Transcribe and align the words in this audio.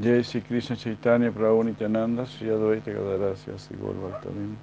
Jai 0.00 0.22
Sri 0.22 0.40
Krishna 0.40 0.76
Chaitanya 0.76 1.32
Prabhu 1.32 1.64
Nityananda 1.64 2.24
Sri 2.24 2.46
Advaita 2.48 2.92
Gadarasya 2.94 3.58
Sri 3.58 3.76
Gaur 3.76 3.94
Bhaktavinda 3.94 4.56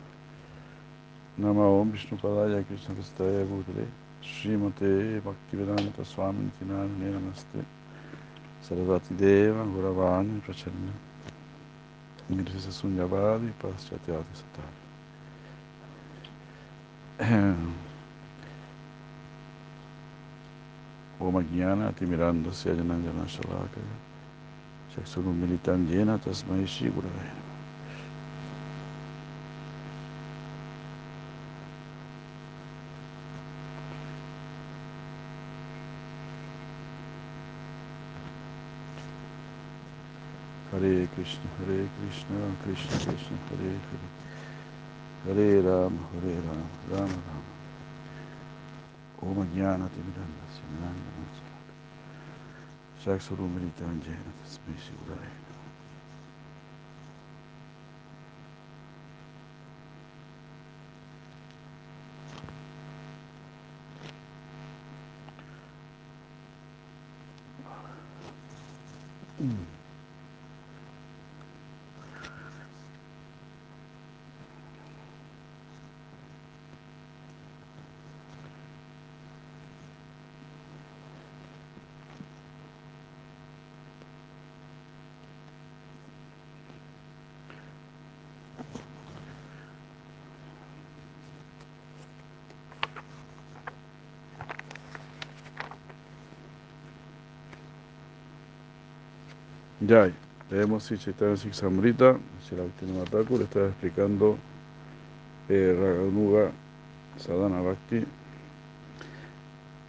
Nama 1.37 1.61
Om 1.61 1.91
Vishnu 1.91 2.17
Padaya 2.17 2.65
Krishna 2.65 2.95
Prastaya 2.95 3.45
Bhutale 3.45 3.85
Srimate 4.23 5.21
Bhaktivedanta 5.21 6.05
Swami 6.05 6.49
Nitinani 6.49 7.11
Namaste. 7.11 7.65
Sarasvati 8.61 9.15
Deva 9.15 9.63
Guravani 9.63 10.41
Pracharna 10.41 10.93
Nirvisa 12.29 12.71
Sunyavadi 12.71 13.51
Paschathyati 13.61 14.33
Satari 14.33 14.85
Oma 21.27 21.43
Jnana 21.43 21.91
Timirandasya 21.91 22.71
Jananjana 22.73 23.27
Shalakaya 23.27 23.95
Chaksunum 24.95 25.35
Militam 25.35 25.85
Yena 25.85 26.17
Tasmai 26.17 26.63
Shigurave 26.63 27.35
Hare 40.71 41.07
Krishna, 41.13 41.49
Hare 41.59 41.89
Krishna, 41.99 42.55
Krishna 42.63 42.97
Krishna, 42.99 43.37
Hare 43.49 43.75
Hare. 43.83 44.07
Hare 45.25 45.61
Rama, 45.61 46.07
Hare 46.13 46.35
Rama, 46.39 46.67
Rama 46.89 47.07
Rama. 47.07 47.56
Om 49.21 49.47
Jnana 49.53 49.89
Timiranda 49.89 50.45
Syananda 50.53 51.11
Chaksurumitam 53.03 54.01
Jena 54.03 54.33
Tasmai 54.43 54.77
Shivuraya. 54.77 55.56
Ya, 99.87 100.11
leemos 100.51 100.83
si 100.83 100.97
Chaitanya 100.97 101.37
Siksamrita, 101.37 102.19
Shiraktini 102.43 102.91
Mataku 102.91 103.37
le 103.37 103.45
estaba 103.45 103.67
explicando 103.67 104.37
eh, 105.47 105.73
Raganuga 105.79 106.51
Sadhana 107.15 107.61
Bhakti. 107.61 108.05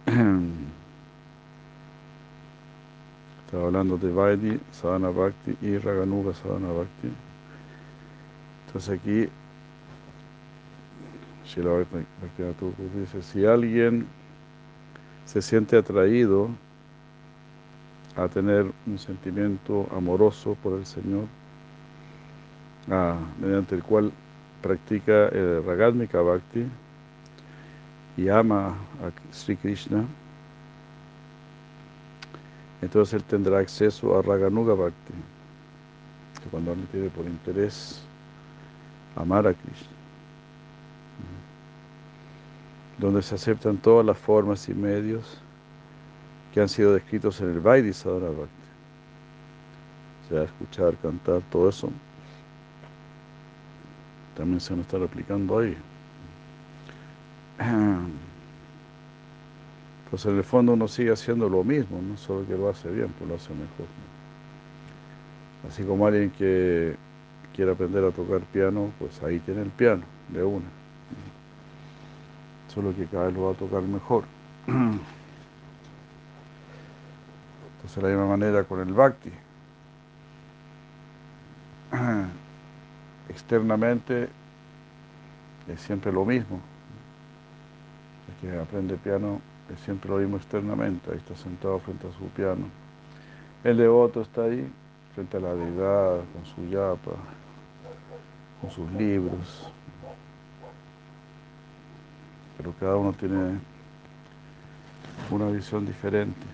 Estaba 3.45 3.65
hablando 3.65 3.97
de 3.97 4.09
Vaidi, 4.09 4.57
Sadhana 4.71 5.09
Bhakti 5.09 5.57
y 5.61 5.77
Raganuga 5.77 6.33
Sadhana 6.33 6.71
Bhakti. 6.71 7.11
Entonces 8.67 8.97
aquí, 8.97 9.27
dice, 12.95 13.21
si 13.21 13.45
alguien 13.45 14.07
se 15.25 15.41
siente 15.41 15.75
atraído 15.75 16.51
a 18.15 18.27
tener 18.27 18.71
un 18.91 18.99
sentimiento 18.99 19.87
amoroso 19.95 20.55
por 20.61 20.79
el 20.79 20.85
Señor, 20.85 21.25
ah, 22.91 23.17
mediante 23.39 23.75
el 23.75 23.83
cual 23.83 24.11
practica 24.61 25.27
el 25.29 25.63
Ragadmika 25.63 26.21
Bhakti 26.21 26.65
y 28.17 28.27
ama 28.27 28.75
a 29.01 29.33
Sri 29.33 29.55
Krishna, 29.55 30.05
entonces 32.81 33.13
él 33.13 33.23
tendrá 33.23 33.59
acceso 33.59 34.17
a 34.17 34.21
Raganuga 34.21 34.73
Bhakti, 34.73 35.13
que 36.43 36.49
cuando 36.49 36.71
alguien 36.71 36.87
tiene 36.87 37.09
por 37.09 37.25
interés 37.25 38.01
amar 39.15 39.47
a 39.47 39.53
Krishna, 39.53 39.87
donde 42.97 43.21
se 43.21 43.35
aceptan 43.35 43.77
todas 43.77 44.05
las 44.05 44.17
formas 44.17 44.67
y 44.67 44.73
medios 44.73 45.41
que 46.53 46.61
han 46.61 46.69
sido 46.69 46.93
descritos 46.93 47.39
en 47.41 47.51
el 47.51 47.59
Vaidhi 47.59 47.93
Sadhana 47.93 48.29
Bhakti. 48.29 48.58
Escuchar, 50.31 50.95
cantar, 50.97 51.41
todo 51.49 51.69
eso 51.69 51.89
también 54.39 54.61
se 54.61 54.69
van 54.71 54.79
a 54.79 54.83
estar 54.83 55.03
aplicando 55.03 55.59
ahí. 55.59 55.77
Pues 60.09 60.25
en 60.25 60.37
el 60.37 60.43
fondo 60.43 60.73
uno 60.73 60.87
sigue 60.87 61.11
haciendo 61.11 61.47
lo 61.47 61.63
mismo, 61.63 62.01
no 62.01 62.17
solo 62.17 62.43
que 62.47 62.57
lo 62.57 62.67
hace 62.67 62.89
bien, 62.89 63.13
pues 63.19 63.29
lo 63.29 63.35
hace 63.35 63.51
mejor. 63.51 63.85
Así 65.67 65.83
como 65.83 66.07
alguien 66.07 66.31
que 66.31 66.95
quiere 67.55 67.73
aprender 67.73 68.03
a 68.03 68.09
tocar 68.09 68.39
piano, 68.51 68.89
pues 68.97 69.21
ahí 69.21 69.37
tiene 69.37 69.61
el 69.61 69.69
piano, 69.69 70.01
de 70.29 70.41
una. 70.41 70.65
Solo 72.73 72.91
que 72.95 73.05
cada 73.05 73.27
vez 73.27 73.35
lo 73.35 73.43
va 73.43 73.51
a 73.51 73.53
tocar 73.53 73.83
mejor. 73.83 74.23
Entonces 74.65 74.99
de 77.95 78.01
la 78.01 78.07
misma 78.07 78.25
manera 78.25 78.63
con 78.63 78.79
el 78.79 78.91
bhakti. 78.91 79.29
Externamente 83.29 84.29
es 85.67 85.81
siempre 85.81 86.11
lo 86.11 86.25
mismo. 86.25 86.59
El 88.27 88.49
que 88.49 88.57
aprende 88.59 88.95
piano 88.97 89.39
es 89.73 89.79
siempre 89.81 90.09
lo 90.09 90.17
mismo 90.17 90.37
externamente. 90.37 91.11
Ahí 91.11 91.17
está 91.17 91.35
sentado 91.35 91.79
frente 91.79 92.07
a 92.07 92.11
su 92.11 92.25
piano. 92.29 92.65
El 93.63 93.77
devoto 93.77 94.21
está 94.21 94.43
ahí, 94.43 94.69
frente 95.13 95.37
a 95.37 95.39
la 95.39 95.53
deidad, 95.53 96.21
con 96.33 96.45
su 96.45 96.67
yapa, 96.69 97.11
con 98.61 98.71
sus 98.71 98.89
libros. 98.93 99.71
Pero 102.57 102.73
cada 102.79 102.95
uno 102.95 103.13
tiene 103.13 103.59
una 105.29 105.49
visión 105.49 105.85
diferente. 105.85 106.45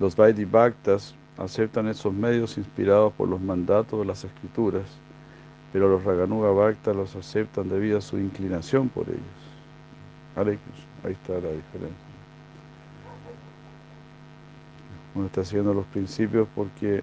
Los 0.00 0.16
Vaidhi-Bhaktas 0.16 1.14
aceptan 1.38 1.88
esos 1.88 2.12
medios 2.12 2.56
inspirados 2.58 3.12
por 3.14 3.28
los 3.28 3.40
mandatos 3.40 3.98
de 3.98 4.06
las 4.06 4.24
escrituras, 4.24 4.84
pero 5.72 5.88
los 5.88 6.04
Raganuga 6.04 6.50
Bhaktas 6.50 6.94
los 6.94 7.16
aceptan 7.16 7.68
debido 7.68 7.98
a 7.98 8.00
su 8.00 8.18
inclinación 8.18 8.88
por 8.88 9.08
ellos. 9.08 9.20
Ahí 10.36 11.12
está 11.12 11.32
la 11.34 11.50
diferencia. 11.50 12.08
Uno 15.14 15.26
está 15.26 15.44
siguiendo 15.44 15.74
los 15.74 15.86
principios 15.86 16.46
porque 16.54 17.02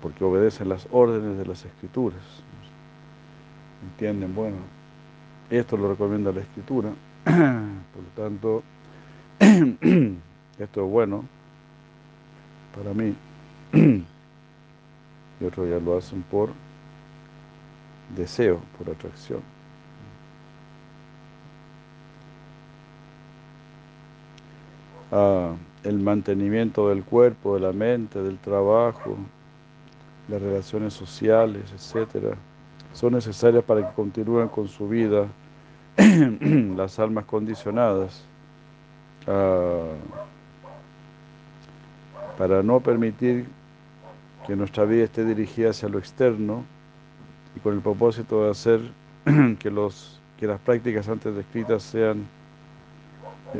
porque 0.00 0.24
obedecen 0.24 0.68
las 0.68 0.88
órdenes 0.90 1.38
de 1.38 1.46
las 1.46 1.64
escrituras. 1.64 2.20
¿Entienden? 3.82 4.34
Bueno, 4.34 4.56
esto 5.50 5.76
lo 5.76 5.90
recomienda 5.90 6.32
la 6.32 6.40
escritura, 6.40 6.90
por 7.24 7.34
lo 7.34 8.10
tanto, 8.16 8.62
esto 10.62 10.84
es 10.84 10.90
bueno 10.90 11.24
para 12.76 12.94
mí, 12.94 13.14
y 15.40 15.44
otros 15.44 15.68
ya 15.68 15.78
lo 15.78 15.98
hacen 15.98 16.22
por 16.22 16.50
deseo, 18.16 18.60
por 18.78 18.90
atracción. 18.90 19.40
Ah, 25.10 25.54
el 25.84 25.98
mantenimiento 25.98 26.88
del 26.88 27.04
cuerpo, 27.04 27.54
de 27.56 27.60
la 27.60 27.72
mente, 27.72 28.22
del 28.22 28.38
trabajo, 28.38 29.16
las 30.28 30.40
relaciones 30.40 30.94
sociales, 30.94 31.64
etcétera, 31.74 32.36
son 32.94 33.14
necesarias 33.14 33.64
para 33.64 33.86
que 33.86 33.94
continúen 33.94 34.48
con 34.48 34.68
su 34.68 34.88
vida 34.88 35.26
las 36.76 36.98
almas 36.98 37.24
condicionadas. 37.26 38.24
Para 42.36 42.62
no 42.62 42.80
permitir 42.80 43.46
que 44.46 44.56
nuestra 44.56 44.84
vida 44.84 45.04
esté 45.04 45.24
dirigida 45.24 45.70
hacia 45.70 45.88
lo 45.88 45.98
externo 45.98 46.64
y 47.56 47.60
con 47.60 47.74
el 47.74 47.80
propósito 47.80 48.44
de 48.44 48.50
hacer 48.50 48.80
que, 49.58 49.70
las 49.70 50.60
prácticas 50.64 51.08
antes 51.08 51.34
descritas 51.34 51.82
sean 51.82 52.26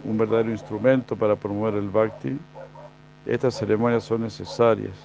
un 0.05 0.19
verdadero 0.19 0.51
instrumento 0.51 1.15
para 1.15 1.37
promover 1.37 1.75
el 1.75 1.89
bhakti, 1.89 2.37
estas 3.27 3.57
ceremonias 3.57 4.03
son 4.03 4.23
necesarias 4.23 4.97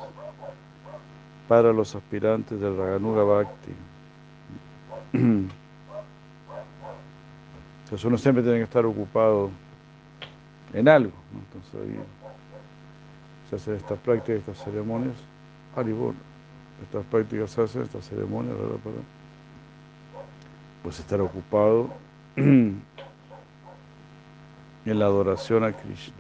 para 1.48 1.72
los 1.72 1.96
aspirantes 1.96 2.60
del 2.60 2.76
Raganuga 2.76 3.24
Bhakti. 3.24 3.72
Entonces 7.84 8.06
uno 8.06 8.18
siempre 8.18 8.44
tiene 8.44 8.58
que 8.58 8.64
estar 8.64 8.86
ocupado 8.86 9.50
en 10.74 10.90
algo. 10.90 11.14
Entonces 11.34 11.74
ahí 11.76 12.00
se 13.50 13.56
hacen 13.56 13.76
estas 13.76 14.00
prácticas, 14.00 14.40
estas 14.40 14.64
ceremonias. 14.64 15.16
Haribol, 15.76 16.16
estas 16.84 17.06
prácticas 17.06 17.52
se 17.52 17.62
hacen, 17.62 17.84
estas 17.84 18.08
ceremonias, 18.08 18.56
para 18.56 18.96
pues 20.84 21.00
estar 21.00 21.22
ocupado 21.22 21.90
en 22.36 22.82
la 24.86 25.06
adoración 25.06 25.64
a 25.64 25.72
Krishna. 25.72 26.14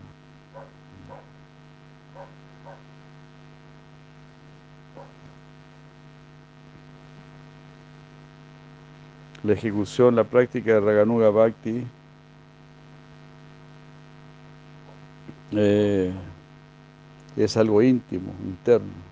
La 9.43 9.53
ejecución, 9.53 10.15
la 10.15 10.25
práctica 10.25 10.73
de 10.73 10.79
Raganuga 10.81 11.29
Bhakti 11.29 11.85
eh, 15.51 16.11
es 17.43 17.57
algo 17.57 17.81
íntimo, 17.81 18.33
interno. 18.43 19.07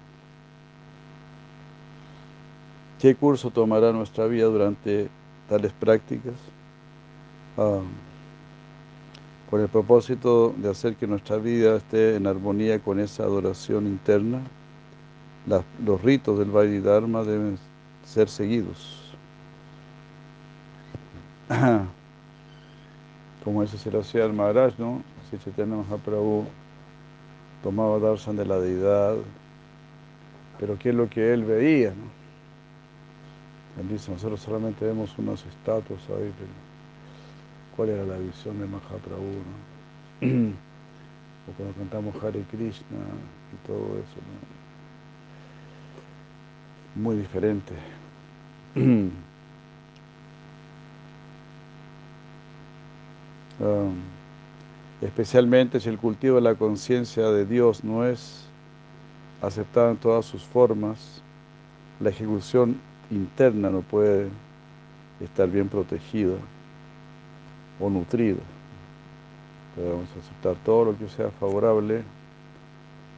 ¿Qué 2.99 3.13
curso 3.15 3.51
tomará 3.51 3.91
nuestra 3.91 4.25
vida 4.25 4.45
durante 4.45 5.09
tales 5.47 5.71
prácticas? 5.73 6.33
Ah, 7.57 7.81
con 9.49 9.61
el 9.61 9.67
propósito 9.67 10.55
de 10.57 10.69
hacer 10.69 10.95
que 10.95 11.05
nuestra 11.05 11.37
vida 11.37 11.77
esté 11.77 12.15
en 12.15 12.25
armonía 12.25 12.79
con 12.79 12.99
esa 12.99 13.23
adoración 13.23 13.85
interna, 13.85 14.41
los 15.85 16.01
ritos 16.01 16.39
del 16.39 16.49
Vaidhi 16.49 16.79
Dharma 16.79 17.23
deben 17.23 17.59
ser 18.03 18.27
seguidos. 18.27 19.15
Como 23.43 23.61
eso 23.61 23.77
se 23.77 23.91
lo 23.91 23.99
hacía 23.99 24.25
el 24.25 24.33
Maharaj, 24.33 24.79
¿no? 24.79 25.03
Si 25.29 25.37
Chaitanya 25.37 25.75
Mahaprabhu 25.75 26.45
tomaba 27.65 27.97
darshan 27.97 28.35
de 28.35 28.45
la 28.45 28.59
deidad, 28.59 29.15
pero 30.59 30.77
¿qué 30.77 30.89
es 30.89 30.95
lo 30.95 31.09
que 31.09 31.33
él 31.33 31.43
veía? 31.43 31.89
¿no? 31.89 32.05
Él 33.81 33.89
dice, 33.89 34.11
nosotros 34.11 34.39
solamente 34.39 34.85
vemos 34.85 35.17
unas 35.17 35.43
estatuas 35.43 35.99
ahí, 36.09 36.31
pero 36.37 36.51
¿cuál 37.75 37.89
era 37.89 38.05
la 38.05 38.19
visión 38.19 38.59
de 38.59 38.67
Mahaprabhu? 38.67 39.41
¿no? 40.21 40.27
o 41.47 41.53
cuando 41.57 41.73
cantamos 41.75 42.23
Hare 42.23 42.43
Krishna 42.51 42.99
y 43.51 43.67
todo 43.67 43.97
eso, 43.97 44.19
¿no? 46.95 47.01
muy 47.01 47.17
diferente. 47.17 47.73
um, 48.75 49.11
especialmente 55.01 55.79
si 55.79 55.89
el 55.89 55.97
cultivo 55.97 56.35
de 56.35 56.41
la 56.41 56.55
conciencia 56.55 57.29
de 57.29 57.45
Dios 57.45 57.83
no 57.83 58.05
es 58.05 58.45
aceptado 59.41 59.91
en 59.91 59.97
todas 59.97 60.25
sus 60.25 60.43
formas, 60.43 61.21
la 61.99 62.09
ejecución 62.09 62.79
interna 63.11 63.69
no 63.69 63.81
puede 63.81 64.29
estar 65.19 65.49
bien 65.49 65.69
protegida 65.69 66.35
o 67.79 67.89
nutrida. 67.89 68.41
Debemos 69.75 70.07
aceptar 70.11 70.55
todo 70.63 70.85
lo 70.85 70.97
que 70.97 71.07
sea 71.09 71.29
favorable 71.31 72.03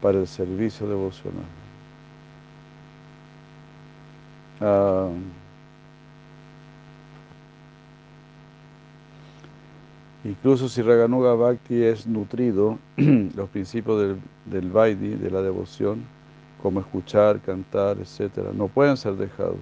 para 0.01 0.19
el 0.19 0.27
servicio 0.27 0.88
devocional. 0.88 1.45
Ah, 4.59 5.09
Incluso 10.27 10.68
si 10.68 10.81
Raganuga 10.81 11.35
Bhakti 11.35 11.83
es 11.83 12.06
nutrido, 12.06 12.77
los 12.97 13.47
principios 13.47 14.01
del, 14.01 14.18
del 14.44 14.69
Vaidhi, 14.69 15.15
de 15.15 15.31
la 15.31 15.41
devoción, 15.41 16.03
como 16.62 16.81
escuchar, 16.81 17.39
cantar, 17.39 17.97
etc., 17.97 18.51
no 18.53 18.68
pueden 18.68 18.97
ser 18.97 19.13
dejados. 19.13 19.56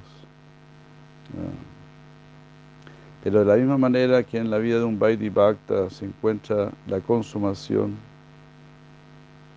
Pero 3.23 3.39
de 3.39 3.45
la 3.45 3.57
misma 3.57 3.77
manera 3.77 4.23
que 4.23 4.39
en 4.39 4.49
la 4.49 4.57
vida 4.57 4.79
de 4.79 4.85
un 4.85 4.97
Vaidhi 4.97 5.29
Bhakta 5.29 5.91
se 5.91 6.05
encuentra 6.05 6.71
la 6.87 6.99
consumación 6.99 7.93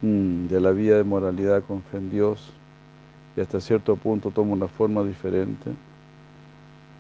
mm, 0.02 0.48
de 0.48 0.60
la 0.60 0.72
vida 0.72 0.98
de 0.98 1.04
moralidad 1.04 1.62
con 1.62 1.80
fe 1.84 1.96
en 1.96 2.10
Dios, 2.10 2.52
y 3.34 3.40
hasta 3.40 3.62
cierto 3.62 3.96
punto 3.96 4.30
toma 4.30 4.52
una 4.52 4.68
forma 4.68 5.02
diferente, 5.04 5.70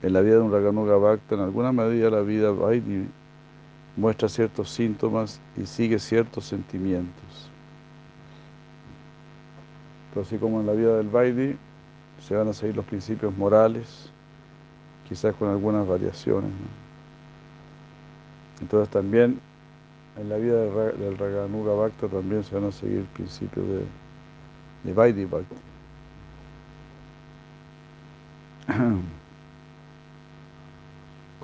en 0.02 0.12
la 0.14 0.22
vida 0.22 0.36
de 0.36 0.40
un 0.40 0.52
Raganuga 0.52 0.96
Bhakta, 0.96 1.34
en 1.34 1.42
alguna 1.42 1.72
medida 1.72 2.08
la 2.08 2.22
vida 2.22 2.52
Vaidhi 2.52 3.06
muestra 3.98 4.28
ciertos 4.28 4.70
síntomas 4.70 5.40
y 5.56 5.66
sigue 5.66 5.98
ciertos 5.98 6.46
sentimientos. 6.46 7.50
Pero 10.10 10.24
así 10.24 10.38
como 10.38 10.60
en 10.60 10.66
la 10.66 10.72
vida 10.72 10.96
del 10.96 11.08
Vaidhi, 11.08 11.56
se 12.20 12.36
van 12.36 12.48
a 12.48 12.52
seguir 12.52 12.76
los 12.76 12.84
principios 12.84 13.36
morales, 13.36 14.10
quizás 15.08 15.34
con 15.34 15.48
algunas 15.48 15.86
variaciones. 15.86 16.50
Entonces 18.60 18.88
también 18.88 19.40
en 20.16 20.28
la 20.28 20.36
vida 20.36 20.64
del 20.92 21.18
Raganuga 21.18 21.74
Bhakta 21.74 22.08
también 22.08 22.44
se 22.44 22.54
van 22.54 22.64
a 22.64 22.72
seguir 22.72 23.04
principios 23.14 23.66
de, 23.66 23.84
de 24.84 24.92
Vaidhi 24.92 25.24
Bhakti. 25.24 25.56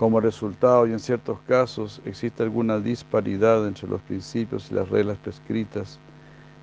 Como 0.04 0.20
resultado, 0.20 0.86
y 0.86 0.92
en 0.92 1.00
ciertos 1.00 1.38
casos, 1.48 2.02
existe 2.04 2.42
alguna 2.42 2.78
disparidad 2.78 3.66
entre 3.66 3.88
los 3.88 4.02
principios 4.02 4.70
y 4.70 4.74
las 4.74 4.86
reglas 4.90 5.16
prescritas, 5.16 5.98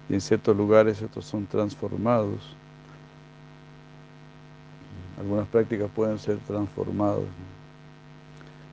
y 0.07 0.13
en 0.13 0.21
ciertos 0.21 0.55
lugares 0.55 1.01
estos 1.01 1.25
son 1.25 1.47
transformados. 1.47 2.55
Algunas 5.17 5.47
prácticas 5.47 5.89
pueden 5.89 6.19
ser 6.19 6.37
transformadas. 6.45 7.23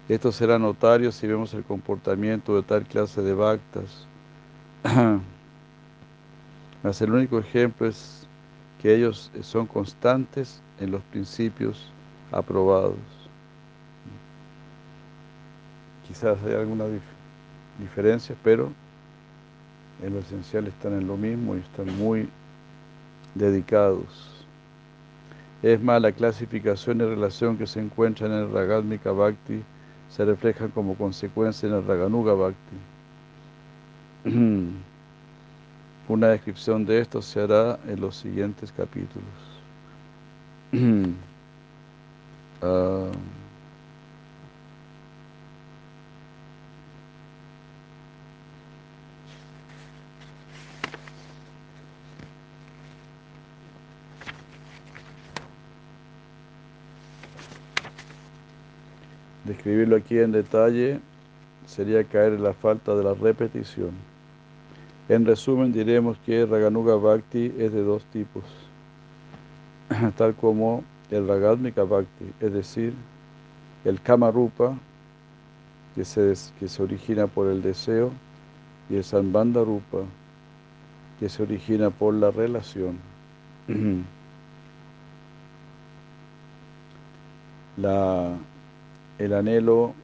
Esto 0.07 0.31
será 0.31 0.59
notario 0.59 1.13
si 1.13 1.27
vemos 1.27 1.55
el 1.55 1.65
comportamiento 1.65 2.55
de 2.55 2.63
tal 2.63 2.85
clase 2.85 3.23
de 3.23 3.33
bhaktas. 3.33 4.07
Mas 6.83 7.01
el 7.01 7.11
único 7.11 7.39
ejemplo 7.39 7.87
es 7.87 8.27
que 8.83 8.95
ellos 8.95 9.31
son 9.41 9.67
constantes 9.67 10.61
en 10.79 10.91
los 10.91 11.01
principios 11.05 11.91
aprobados 12.31 13.18
quizás 16.09 16.43
hay 16.43 16.55
algunas 16.55 16.89
diferencias, 17.79 18.37
pero 18.43 18.73
en 20.03 20.15
lo 20.15 20.21
esencial 20.21 20.67
están 20.67 20.95
en 20.95 21.07
lo 21.07 21.17
mismo 21.17 21.55
y 21.55 21.61
están 21.61 21.97
muy 21.97 22.29
dedicados. 23.35 24.45
Es 25.63 25.81
más, 25.83 26.01
la 26.01 26.13
clasificación 26.13 27.01
y 27.01 27.05
relación 27.05 27.59
que 27.59 27.67
se 27.67 27.81
encuentra 27.81 28.27
en 28.27 28.33
el 28.33 28.51
Ragadmika 28.51 29.13
Bhakti 29.13 29.63
se 30.09 30.25
reflejan 30.25 30.71
como 30.71 30.97
consecuencia 30.97 31.69
en 31.69 31.75
el 31.75 31.87
Raganuga 31.87 32.33
Bhakti. 32.33 32.77
Una 36.09 36.29
descripción 36.29 36.87
de 36.87 37.01
esto 37.01 37.21
se 37.23 37.41
hará 37.41 37.79
en 37.87 38.01
los 38.01 38.17
siguientes 38.17 38.73
capítulos. 38.73 39.25
Ah, 42.61 43.13
Describirlo 59.49 59.97
aquí 59.97 60.19
en 60.19 60.31
detalle 60.33 61.01
sería 61.67 62.05
caer 62.05 62.35
en 62.35 62.43
la 62.43 62.53
falta 62.53 62.95
de 62.95 63.03
la 63.03 63.15
repetición. 63.15 63.93
En 65.09 65.25
resumen, 65.25 65.73
diremos 65.73 66.19
que 66.27 66.45
Raganuga 66.45 66.97
Bhakti 66.97 67.55
es 67.59 67.73
de 67.73 67.83
dos 67.83 68.05
tipos, 68.13 68.45
tal 70.19 70.35
como 70.35 70.85
el 71.11 71.27
Ragadmika 71.27 71.85
Bhakti, 71.85 72.27
es 72.41 72.53
decir, 72.53 72.93
el 73.87 74.03
Kamarupa, 74.03 74.77
que 75.95 76.05
se, 76.05 76.35
que 76.61 76.69
se 76.69 76.83
origina 76.83 77.27
por 77.27 77.47
el 77.47 77.63
deseo, 77.63 78.13
y 78.91 78.97
el 78.97 79.05
Sambandha 79.05 79.65
Rupa, 79.65 80.01
que 81.19 81.31
se 81.31 81.43
origina 81.43 81.89
por 81.89 82.13
la 82.13 82.31
relación. 82.31 82.99
La, 87.79 88.37
el 89.19 89.33
anhelo 89.35 89.95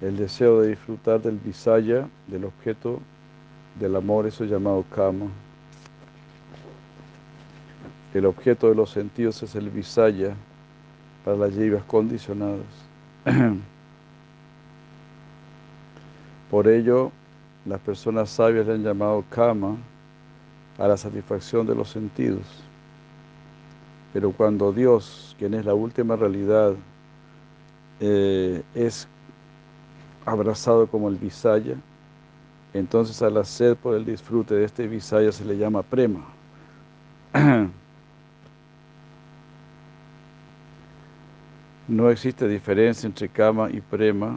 el 0.00 0.16
deseo 0.16 0.60
de 0.60 0.68
disfrutar 0.68 1.22
del 1.22 1.38
visaya, 1.38 2.08
del 2.26 2.44
objeto 2.44 3.00
del 3.80 3.96
amor, 3.96 4.26
eso 4.26 4.44
llamado 4.44 4.84
kama. 4.94 5.26
El 8.14 8.26
objeto 8.26 8.68
de 8.68 8.74
los 8.74 8.90
sentidos 8.90 9.42
es 9.42 9.54
el 9.54 9.70
visaya 9.70 10.34
para 11.24 11.36
las 11.36 11.54
yivas 11.54 11.84
condicionadas. 11.84 12.64
Por 16.50 16.68
ello, 16.68 17.10
las 17.64 17.80
personas 17.80 18.30
sabias 18.30 18.66
le 18.66 18.74
han 18.74 18.84
llamado 18.84 19.24
kama 19.28 19.76
a 20.78 20.88
la 20.88 20.96
satisfacción 20.96 21.66
de 21.66 21.74
los 21.74 21.90
sentidos. 21.90 22.44
Pero 24.12 24.32
cuando 24.32 24.72
Dios, 24.72 25.34
quien 25.38 25.54
es 25.54 25.64
la 25.64 25.74
última 25.74 26.16
realidad, 26.16 26.74
eh, 28.00 28.62
es 28.74 29.08
abrazado 30.24 30.86
como 30.86 31.08
el 31.08 31.16
visaya, 31.16 31.76
entonces 32.74 33.22
a 33.22 33.30
la 33.30 33.44
sed 33.44 33.76
por 33.76 33.94
el 33.94 34.04
disfrute 34.04 34.54
de 34.54 34.64
este 34.64 34.86
visaya 34.86 35.32
se 35.32 35.44
le 35.44 35.56
llama 35.56 35.82
prema. 35.82 36.24
No 41.88 42.10
existe 42.10 42.48
diferencia 42.48 43.06
entre 43.06 43.28
kama 43.28 43.70
y 43.70 43.80
prema 43.80 44.36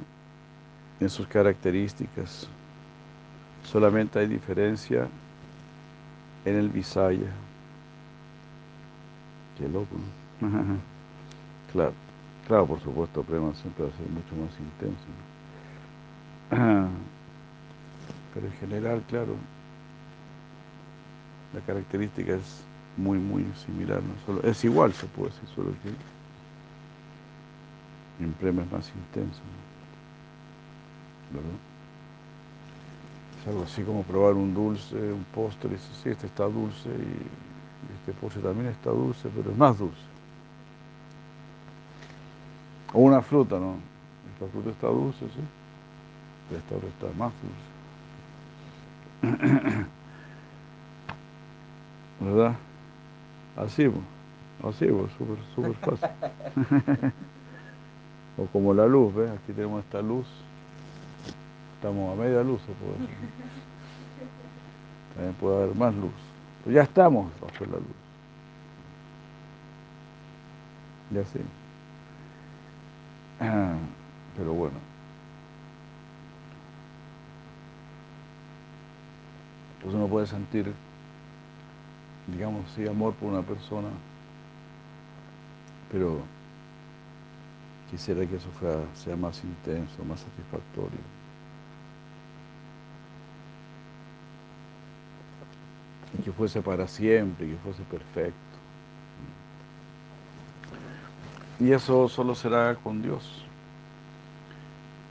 en 0.99 1.09
sus 1.09 1.27
características. 1.27 2.47
Solamente 3.63 4.19
hay 4.19 4.27
diferencia 4.27 5.07
en 6.45 6.55
el 6.55 6.69
visaya. 6.69 7.31
Qué 9.57 9.67
loco, 9.67 9.97
claro, 11.73 11.93
claro, 12.47 12.65
por 12.65 12.79
supuesto, 12.79 13.23
prema 13.23 13.53
siempre 13.55 13.83
va 13.83 13.89
a 13.89 13.97
ser 13.97 14.07
mucho 14.07 14.35
más 14.35 14.57
intenso. 14.59 15.05
Pero 18.33 18.45
en 18.47 18.53
general, 18.53 19.03
claro, 19.09 19.35
la 21.53 21.59
característica 21.61 22.35
es 22.35 22.63
muy, 22.95 23.17
muy 23.17 23.45
similar. 23.65 24.01
¿no? 24.01 24.13
Solo, 24.25 24.41
es 24.47 24.63
igual, 24.63 24.93
se 24.93 25.07
puede 25.07 25.31
decir, 25.31 25.49
solo 25.55 25.71
que 25.83 25.89
en 28.23 28.33
prema 28.33 28.61
es 28.63 28.71
más 28.71 28.89
intenso. 28.95 29.41
¿Verdad? 31.33 31.68
Algo 33.49 33.63
así 33.63 33.83
como 33.83 34.03
probar 34.03 34.35
un 34.35 34.53
dulce, 34.53 34.95
un 34.95 35.25
postre, 35.35 35.75
y 35.75 35.77
sí, 35.77 36.09
este 36.09 36.27
está 36.27 36.45
dulce 36.45 36.87
y 36.89 37.99
este 37.99 38.13
postre 38.21 38.41
también 38.41 38.67
está 38.67 38.91
dulce, 38.91 39.27
pero 39.35 39.51
es 39.51 39.57
más 39.57 39.77
dulce. 39.77 39.97
O 42.93 43.01
una 43.01 43.21
fruta, 43.21 43.59
¿no? 43.59 43.75
Esta 44.33 44.47
fruta 44.51 44.69
está 44.69 44.87
dulce, 44.87 45.25
sí 45.25 45.41
esta 46.57 46.75
hora 46.75 46.87
está 46.87 47.07
más 47.17 47.33
dulce. 49.21 49.37
¿Verdad? 52.19 52.55
Así, 53.55 53.91
así, 54.63 54.87
súper 55.17 55.37
super 55.55 55.73
fácil. 55.75 56.09
o 58.37 58.45
como 58.47 58.73
la 58.73 58.87
luz, 58.87 59.13
¿ves? 59.13 59.29
Aquí 59.31 59.53
tenemos 59.53 59.83
esta 59.83 60.01
luz. 60.01 60.27
Estamos 61.79 62.11
a 62.11 62.21
media 62.21 62.43
luz, 62.43 62.61
se 62.63 62.73
puede. 62.73 63.07
También 65.15 65.33
puede 65.35 65.63
haber 65.63 65.75
más 65.77 65.95
luz. 65.95 66.11
Pero 66.65 66.75
ya 66.75 66.83
estamos 66.83 67.31
bajo 67.39 67.63
la 67.63 67.77
luz. 67.77 67.95
Ya 71.11 71.23
sí. 71.23 71.39
Pero 74.37 74.53
bueno. 74.53 74.75
Entonces 79.77 79.97
uno 79.97 80.09
puede 80.09 80.27
sentir, 80.27 80.73
digamos, 82.27 82.69
sí, 82.75 82.85
amor 82.85 83.13
por 83.13 83.29
una 83.29 83.41
persona, 83.41 83.87
pero 85.89 86.19
quisiera 87.89 88.25
que 88.25 88.35
eso 88.35 88.49
sea 88.93 89.15
más 89.15 89.41
intenso, 89.41 90.03
más 90.03 90.19
satisfactorio. 90.19 91.18
Que 96.23 96.31
fuese 96.31 96.61
para 96.61 96.87
siempre, 96.87 97.47
que 97.47 97.55
fuese 97.57 97.83
perfecto. 97.83 98.49
Y 101.59 101.71
eso 101.71 102.07
solo 102.07 102.35
será 102.35 102.75
con 102.75 103.01
Dios 103.01 103.43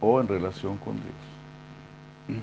o 0.00 0.20
en 0.20 0.28
relación 0.28 0.76
con 0.78 0.94
Dios. 0.94 2.40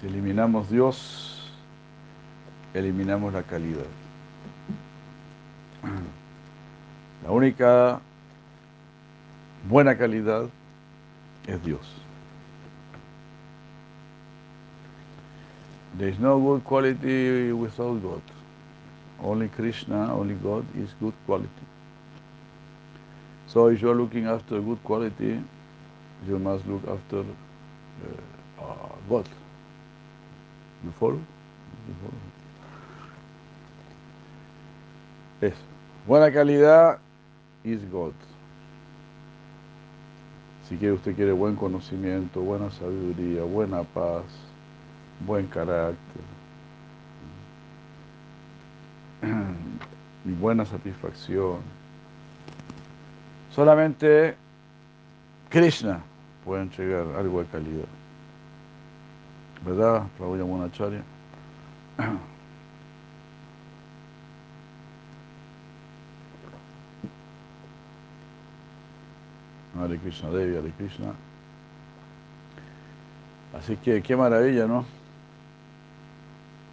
Si 0.00 0.06
eliminamos 0.06 0.70
Dios, 0.70 1.52
eliminamos 2.72 3.34
la 3.34 3.42
calidad. 3.42 3.84
La 7.22 7.30
única 7.30 8.00
buena 9.68 9.98
calidad 9.98 10.48
es 11.46 11.62
Dios. 11.62 11.80
There 16.00 16.08
is 16.08 16.18
no 16.18 16.40
good 16.40 16.64
quality 16.64 17.52
without 17.52 18.02
God. 18.02 18.22
Only 19.22 19.48
Krishna, 19.48 20.16
only 20.16 20.34
God 20.34 20.64
is 20.74 20.88
good 20.98 21.12
quality. 21.26 21.66
So 23.48 23.66
if 23.66 23.82
you 23.82 23.90
are 23.90 23.94
looking 23.94 24.24
after 24.24 24.62
good 24.62 24.82
quality, 24.82 25.42
you 26.26 26.38
must 26.38 26.66
look 26.66 26.88
after 26.88 27.18
uh, 27.18 28.62
uh, 28.62 28.88
God. 29.10 29.28
¿Me 30.82 30.90
follow? 30.98 31.20
Eso. 35.42 35.54
Buena 36.06 36.32
calidad 36.32 36.98
is 37.62 37.84
God. 37.92 38.14
Si 40.66 40.76
usted 40.90 41.14
quiere 41.14 41.32
buen 41.32 41.56
conocimiento, 41.56 42.40
buena 42.40 42.70
sabiduría, 42.70 43.42
buena 43.42 43.82
paz, 43.82 44.24
buen 45.26 45.46
carácter 45.46 45.96
y 50.24 50.32
buena 50.32 50.64
satisfacción. 50.64 51.58
Solamente 53.54 54.34
Krishna 55.48 56.00
puede 56.44 56.62
entregar 56.62 57.06
algo 57.16 57.40
de 57.40 57.46
calidad. 57.46 57.88
¿Verdad, 59.64 60.04
Prabhu 60.16 60.36
Yamunacharya? 60.38 61.02
Hare 69.78 69.98
Krishna 69.98 70.30
Devi, 70.30 70.56
Hare 70.56 70.72
Krishna. 70.78 71.12
Así 73.58 73.76
que 73.76 74.02
qué 74.02 74.16
maravilla, 74.16 74.66
¿no? 74.66 74.99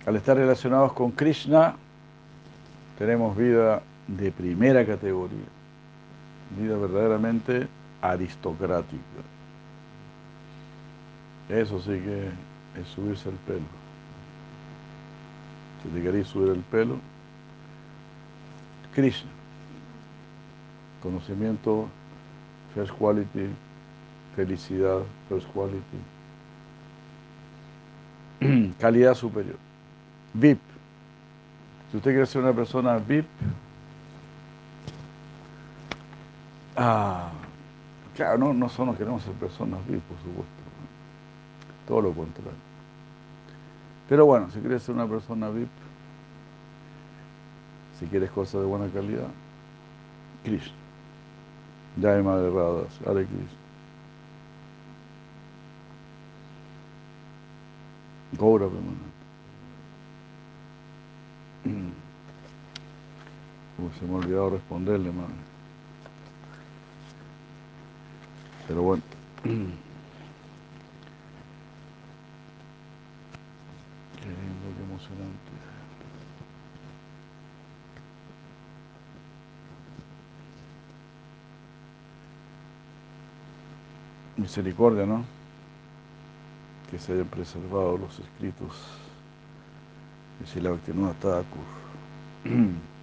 Al 0.07 0.15
estar 0.15 0.37
relacionados 0.37 0.93
con 0.93 1.11
Krishna, 1.11 1.75
tenemos 2.97 3.35
vida 3.35 3.83
de 4.07 4.31
primera 4.31 4.85
categoría, 4.85 5.43
vida 6.57 6.77
verdaderamente 6.77 7.67
aristocrática. 8.01 9.01
Eso 11.49 11.81
sí 11.81 11.99
que 11.99 12.29
es 12.79 12.87
subirse 12.95 13.27
el 13.27 13.35
pelo. 13.35 13.65
Si 15.83 15.89
te 15.89 16.01
queréis 16.01 16.27
subir 16.27 16.53
el 16.53 16.61
pelo, 16.61 16.95
Krishna. 18.95 19.29
Conocimiento, 21.03 21.89
first 22.73 22.93
quality, 22.93 23.49
felicidad, 24.37 25.01
first 25.27 25.47
quality. 25.51 25.99
Calidad 28.79 29.13
superior. 29.13 29.66
VIP. 30.33 30.59
Si 31.91 31.97
usted 31.97 32.11
quiere 32.11 32.25
ser 32.25 32.41
una 32.41 32.53
persona 32.53 32.97
VIP, 32.97 33.27
ah, 36.75 37.29
claro, 38.15 38.37
no, 38.37 38.53
no 38.53 38.69
solo 38.69 38.95
queremos 38.97 39.23
ser 39.23 39.33
personas 39.33 39.79
VIP, 39.87 40.03
por 40.03 40.17
supuesto. 40.17 40.53
Todo 41.87 42.01
lo 42.01 42.13
contrario. 42.13 42.51
Pero 44.09 44.25
bueno, 44.25 44.49
si 44.51 44.59
quieres 44.59 44.83
ser 44.83 44.95
una 44.95 45.07
persona 45.07 45.49
VIP, 45.49 45.69
si 47.99 48.05
quieres 48.07 48.29
cosas 48.31 48.61
de 48.61 48.67
buena 48.67 48.87
calidad, 48.91 49.27
Krishna. 50.43 50.73
Jai 51.99 52.21
Madre 52.21 52.51
Radas, 52.51 52.99
Hare 53.05 53.25
Krishna. 53.25 53.57
Gaura 58.33 58.67
Premananda. 58.67 59.06
Se 63.99 64.05
me 64.05 64.13
ha 64.13 64.17
olvidado 64.17 64.49
responderle, 64.51 65.11
madre. 65.11 65.33
Pero 68.67 68.81
bueno. 68.81 69.03
Qué 69.43 69.49
lindo, 74.29 74.67
qué 74.75 74.83
emocionante. 74.83 75.51
Misericordia, 84.37 85.05
¿no? 85.05 85.23
Que 86.91 86.99
se 86.99 87.13
hayan 87.13 87.27
preservado 87.27 87.97
los 87.97 88.19
escritos 88.19 88.71
de 90.39 90.47
Sila 90.47 90.71
Bhaktivinoda 90.71 91.13
Thakur, 91.13 91.65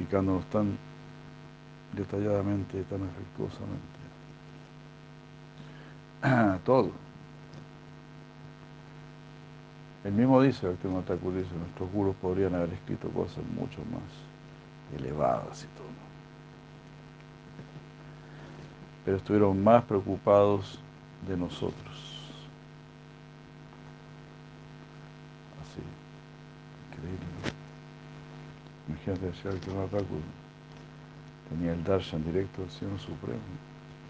explicándonos 0.00 0.46
tan 0.46 0.78
detalladamente, 1.92 2.82
tan 2.84 3.02
afectuosamente. 3.02 4.00
Todo. 6.64 6.90
El 10.04 10.12
mismo 10.12 10.40
dice, 10.40 10.66
Bhaktivinoda 10.66 11.04
Thakur 11.04 11.34
dice, 11.34 11.54
nuestros 11.54 11.92
gurus 11.92 12.16
podrían 12.16 12.54
haber 12.54 12.72
escrito 12.72 13.10
cosas 13.10 13.44
mucho 13.54 13.80
más 13.92 14.98
elevadas 14.98 15.62
y 15.62 15.66
todo. 15.76 15.86
Pero 19.04 19.16
estuvieron 19.18 19.62
más 19.62 19.84
preocupados 19.84 20.80
de 21.28 21.36
nosotros. 21.36 22.32
Así, 25.60 25.82
increíble. 26.88 27.26
¿no? 27.44 27.60
Imagínate 29.10 29.36
decir 29.36 29.50
Bhaktivinoda 29.50 29.88
Thakur 29.88 30.22
tenía 31.48 31.72
el 31.72 31.82
darshan 31.82 32.24
directo 32.24 32.62
del 32.62 32.70
Señor 32.70 33.00
Supremo. 33.00 33.40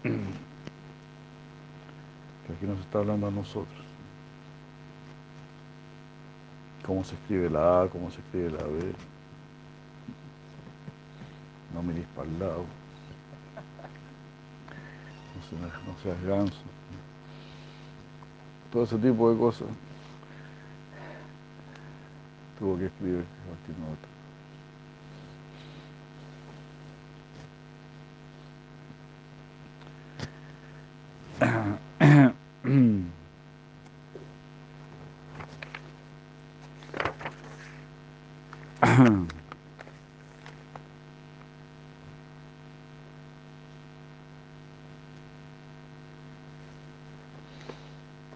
Que 0.03 0.11
aquí 2.53 2.67
nos 2.67 2.79
está 2.81 2.99
hablando 2.99 3.25
a 3.25 3.31
nosotros. 3.31 3.83
Cómo 6.85 7.03
se 7.03 7.15
escribe 7.15 7.49
la 7.49 7.81
A, 7.81 7.87
cómo 7.87 8.11
se 8.11 8.19
escribe 8.19 8.51
la 8.51 8.63
B. 8.63 8.93
No 11.73 11.81
miris 11.81 12.05
para 12.15 12.27
el 12.27 12.39
lado. 12.39 12.65
No 15.87 15.97
seas, 16.03 16.21
ganso. 16.23 16.61
Todo 18.71 18.83
ese 18.83 18.97
tipo 18.97 19.31
de 19.31 19.39
cosas. 19.39 19.67
Tuvo 22.59 22.77
que 22.77 22.85
escribir 22.85 23.25
Bhaktivinoda 23.49 23.95
Thakur. 23.95 24.11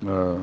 Ah. 0.08 0.36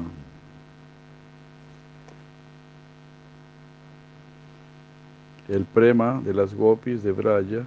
El 5.72 5.74
prema 5.74 6.20
de 6.22 6.34
las 6.34 6.54
gopis 6.54 7.02
de 7.02 7.12
Braya, 7.12 7.64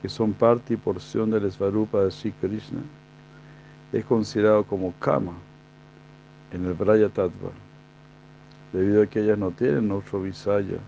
que 0.00 0.08
son 0.08 0.32
parte 0.32 0.74
y 0.74 0.76
porción 0.76 1.30
del 1.30 1.50
Svarupa 1.50 2.04
de 2.04 2.10
Sri 2.10 2.30
Krishna, 2.40 2.80
es 3.92 4.04
considerado 4.04 4.64
como 4.64 4.94
kama 5.00 5.32
en 6.52 6.64
el 6.64 6.74
Braya 6.74 7.08
Tattva, 7.08 7.50
debido 8.72 9.02
a 9.02 9.06
que 9.06 9.20
ellas 9.20 9.38
no 9.38 9.50
tienen 9.50 9.90
otro 9.90 10.22
visaya 10.22 10.78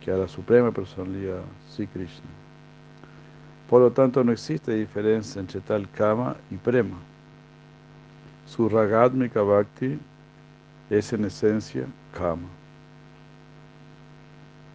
que 0.00 0.10
a 0.10 0.16
la 0.16 0.26
suprema 0.26 0.72
personalidad 0.72 1.42
Sri 1.68 1.86
Krishna. 1.86 2.26
Por 3.68 3.82
lo 3.82 3.92
tanto, 3.92 4.24
no 4.24 4.32
existe 4.32 4.74
diferencia 4.74 5.40
entre 5.40 5.60
tal 5.60 5.88
kama 5.90 6.36
y 6.50 6.56
prema. 6.56 6.96
Su 8.46 8.68
ragadmika 8.68 9.42
bhakti 9.42 9.96
es 10.90 11.12
en 11.12 11.24
esencia 11.24 11.86
kama. 12.12 12.59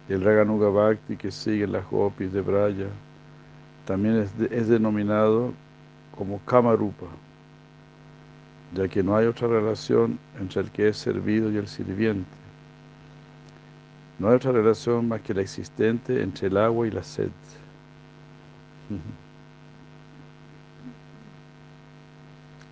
El 0.08 0.22
raganuga 0.22 0.68
bhakti 0.68 1.16
que 1.16 1.30
sigue 1.30 1.66
las 1.66 1.84
gopis 1.90 2.32
de 2.32 2.40
Braya 2.40 2.86
también 3.84 4.16
es, 4.18 4.38
de- 4.38 4.48
es 4.56 4.68
denominado 4.68 5.52
como 6.16 6.40
kama 6.46 6.74
rupa, 6.76 7.06
ya 8.74 8.88
que 8.88 9.02
no 9.02 9.16
hay 9.16 9.26
otra 9.26 9.48
relación 9.48 10.18
entre 10.40 10.62
el 10.62 10.70
que 10.70 10.88
es 10.88 10.96
servido 10.96 11.50
y 11.50 11.56
el 11.56 11.66
sirviente. 11.68 12.30
No 14.18 14.28
hay 14.28 14.36
otra 14.36 14.52
relación 14.52 15.08
más 15.08 15.20
que 15.20 15.34
la 15.34 15.42
existente 15.42 16.22
entre 16.22 16.48
el 16.48 16.56
agua 16.56 16.86
y 16.86 16.90
la 16.90 17.02
sed. 17.02 17.28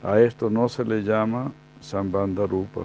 A 0.02 0.20
esto 0.20 0.50
no 0.50 0.68
se 0.68 0.84
le 0.84 1.02
llama 1.02 1.50
Sambandha 1.80 2.46
Rupa. 2.46 2.82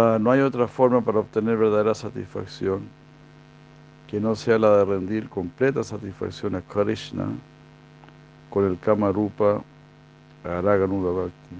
Ah, 0.00 0.16
no 0.20 0.30
hay 0.30 0.40
otra 0.42 0.68
forma 0.68 1.00
para 1.00 1.18
obtener 1.18 1.56
verdadera 1.56 1.92
satisfacción 1.92 2.82
que 4.06 4.20
no 4.20 4.36
sea 4.36 4.56
la 4.56 4.76
de 4.76 4.84
rendir 4.84 5.28
completa 5.28 5.82
satisfacción 5.82 6.54
a 6.54 6.60
Krishna 6.62 7.26
con 8.48 8.64
el 8.64 8.78
Kama 8.78 9.10
Rupa 9.10 9.60
Araganuga 10.44 11.10
Bhakti. 11.10 11.56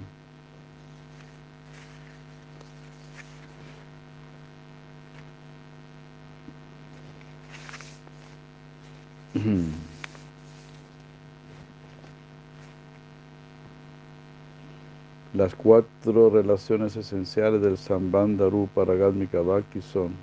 Las 15.33 15.53
cuatro 15.53 16.31
relaciones 16.31 16.95
esenciales 16.95 17.61
del 17.61 17.77
Sambandha 17.77 18.49
Rupa 18.49 18.83
Ragadmika 18.83 19.41
Bhakti 19.41 19.79
son 19.79 20.15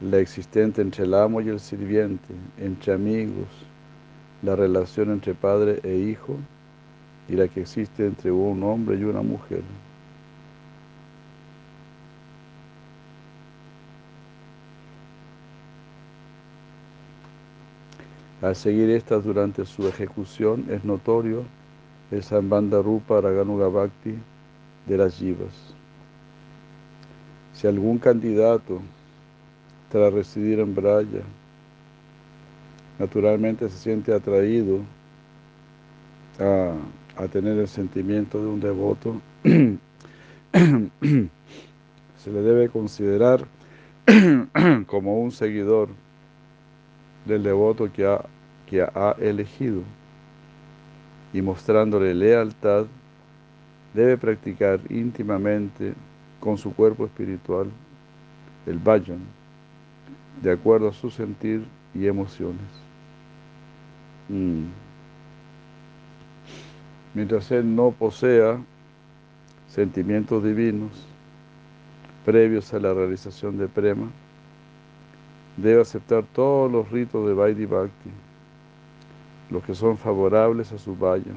la 0.00 0.18
existente 0.18 0.82
entre 0.82 1.04
el 1.04 1.14
amo 1.14 1.40
y 1.40 1.50
el 1.50 1.60
sirviente, 1.60 2.34
entre 2.58 2.94
amigos, 2.94 3.46
la 4.42 4.56
relación 4.56 5.12
entre 5.12 5.34
padre 5.34 5.78
e 5.84 5.94
hijo 5.94 6.36
y 7.28 7.34
la 7.34 7.46
que 7.46 7.60
existe 7.60 8.04
entre 8.04 8.32
un 8.32 8.60
hombre 8.64 8.96
y 8.96 9.04
una 9.04 9.22
mujer. 9.22 9.62
Al 18.42 18.56
seguir 18.56 18.90
estas 18.90 19.22
durante 19.22 19.64
su 19.64 19.86
ejecución 19.86 20.66
es 20.70 20.82
notorio 20.84 21.44
el 22.10 22.22
Sambandha 22.22 22.82
Rupa 22.82 23.20
Raganuga 23.20 23.68
Bhakti 23.68 24.14
de 24.86 24.96
las 24.96 25.14
Jivas. 25.14 25.74
Si 27.54 27.66
algún 27.66 27.98
candidato 27.98 28.80
tras 29.90 30.12
residir 30.12 30.60
en 30.60 30.74
Braya 30.74 31.22
naturalmente 32.98 33.68
se 33.68 33.78
siente 33.78 34.12
atraído 34.12 34.80
a, 36.38 36.74
a 37.22 37.28
tener 37.28 37.58
el 37.58 37.68
sentimiento 37.68 38.40
de 38.40 38.46
un 38.46 38.60
devoto, 38.60 39.20
se 39.42 39.78
le 42.30 42.42
debe 42.42 42.68
considerar 42.68 43.46
como 44.86 45.20
un 45.20 45.32
seguidor 45.32 45.88
del 47.24 47.42
devoto 47.42 47.90
que 47.92 48.06
ha, 48.06 48.24
que 48.66 48.82
ha 48.82 49.16
elegido 49.20 49.82
y 51.32 51.42
mostrándole 51.42 52.14
lealtad, 52.14 52.86
debe 53.94 54.16
practicar 54.16 54.80
íntimamente 54.88 55.94
con 56.40 56.56
su 56.58 56.74
cuerpo 56.74 57.04
espiritual 57.04 57.68
el 58.66 58.78
bhajan, 58.78 59.20
de 60.42 60.52
acuerdo 60.52 60.88
a 60.88 60.92
su 60.92 61.10
sentir 61.10 61.64
y 61.94 62.06
emociones. 62.06 62.60
Mm. 64.28 64.66
Mientras 67.14 67.50
él 67.50 67.74
no 67.74 67.90
posea 67.90 68.60
sentimientos 69.68 70.42
divinos 70.44 70.90
previos 72.24 72.72
a 72.74 72.78
la 72.78 72.94
realización 72.94 73.58
de 73.58 73.66
prema, 73.66 74.08
debe 75.56 75.82
aceptar 75.82 76.24
todos 76.32 76.70
los 76.70 76.90
ritos 76.90 77.26
de 77.26 77.34
Vaidhi 77.34 77.66
Bhakti, 77.66 78.10
los 79.50 79.64
que 79.64 79.74
son 79.74 79.98
favorables 79.98 80.72
a 80.72 80.78
su 80.78 80.96
vaya. 80.96 81.32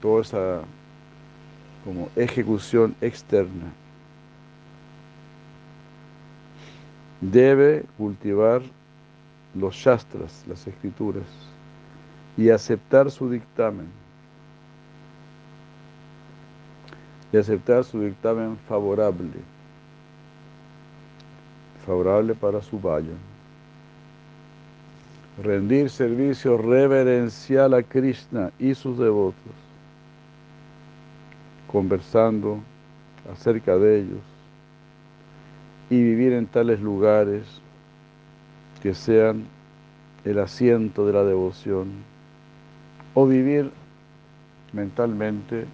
Toda 0.00 0.22
esa 0.22 0.60
como 1.84 2.08
ejecución 2.16 2.94
externa. 3.00 3.72
Debe 7.20 7.84
cultivar 7.96 8.62
los 9.54 9.74
shastras, 9.74 10.44
las 10.48 10.66
escrituras, 10.66 11.26
y 12.36 12.50
aceptar 12.50 13.10
su 13.10 13.30
dictamen. 13.30 13.86
Y 17.32 17.36
aceptar 17.36 17.84
su 17.84 18.00
dictamen 18.00 18.58
favorable, 18.68 19.30
favorable 21.86 22.34
para 22.34 22.60
su 22.60 22.78
vaya. 22.78 23.14
Rendir 25.38 25.88
servicio 25.88 26.58
reverencial 26.58 27.72
a 27.74 27.82
Krishna 27.82 28.50
y 28.58 28.74
sus 28.74 28.98
devotos, 28.98 29.54
conversando 31.70 32.60
acerca 33.32 33.76
de 33.78 34.00
ellos 34.00 34.20
y 35.88 36.02
vivir 36.02 36.32
en 36.34 36.46
tales 36.46 36.80
lugares 36.80 37.44
que 38.82 38.94
sean 38.94 39.46
el 40.24 40.38
asiento 40.38 41.06
de 41.06 41.12
la 41.12 41.24
devoción 41.24 41.88
o 43.14 43.26
vivir 43.26 43.70
mentalmente 44.72 45.66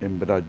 en 0.00 0.18
Braja. 0.18 0.44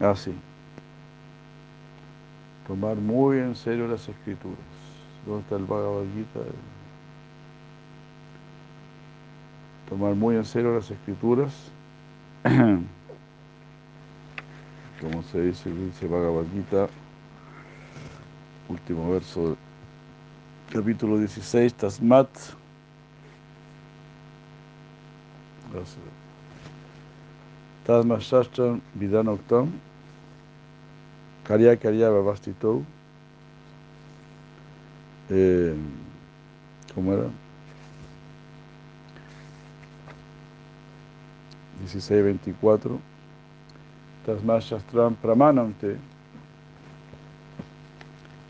Así. 0.00 0.34
Tomar 2.66 2.96
muy 2.96 3.38
en 3.38 3.54
serio 3.54 3.88
las 3.88 4.08
escrituras. 4.08 4.58
¿Dónde 5.26 5.42
está 5.42 5.56
el 5.56 5.64
Bhagavad 5.64 6.04
Gita? 6.14 6.40
Tomar 9.88 10.14
muy 10.14 10.36
en 10.36 10.44
serio 10.44 10.74
las 10.74 10.90
escrituras. 10.90 11.70
Como 15.00 15.22
se 15.24 15.42
dice, 15.42 15.70
dice 15.70 16.06
Bhagavad 16.06 16.44
Gita, 16.52 16.88
último 18.68 19.10
verso, 19.10 19.56
capítulo 20.72 21.18
16, 21.18 21.74
Tasmat. 21.74 22.28
Tasma 27.84 28.18
Shastram 28.18 28.80
Vidanoktam, 28.94 29.72
Karya 31.44 31.76
Karya 31.76 32.10
Babastito. 32.10 32.82
Eh, 35.30 35.74
¿Cómo 36.94 37.12
era? 37.12 37.24
16.24 41.84 42.98
Tasma 44.24 44.58
Shastram 44.60 45.14
Pramanante 45.16 45.96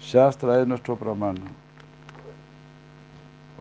Shastra 0.00 0.60
es 0.60 0.66
nuestro 0.66 0.96
pramana. 0.96 1.40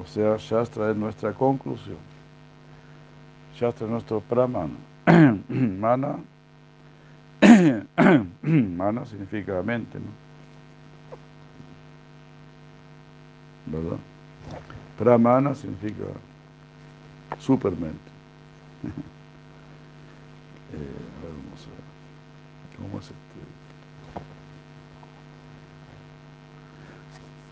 O 0.03 0.05
sea, 0.07 0.35
Shastra 0.37 0.89
es 0.89 0.97
nuestra 0.97 1.33
conclusión. 1.33 1.97
Shastra 3.55 3.85
es 3.85 3.91
nuestro 3.91 4.19
pramana. 4.21 4.73
Mana 5.47 6.17
mana 8.41 9.05
significa 9.05 9.61
mente 9.63 9.99
¿no? 9.99 10.11
¿verdad? 13.77 13.97
pramana 14.97 15.55
significa 15.55 16.05
supermente 17.39 18.11
Eh, 20.73 20.77
a 20.77 20.79
ver, 21.25 21.33
vamos 21.43 21.67
a 21.67 21.69
ver. 21.69 21.83
¿Cómo 22.77 22.99
es 22.99 23.11
este? 23.11 23.21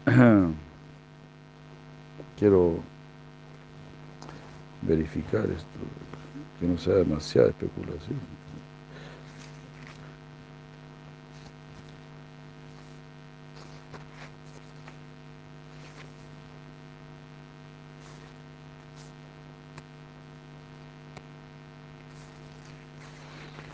Quiero 2.40 2.80
verificar 4.82 5.46
esto, 5.46 5.80
que 6.60 6.68
no 6.68 6.78
sea 6.78 6.96
demasiada 6.96 7.50
especulación. 7.50 8.20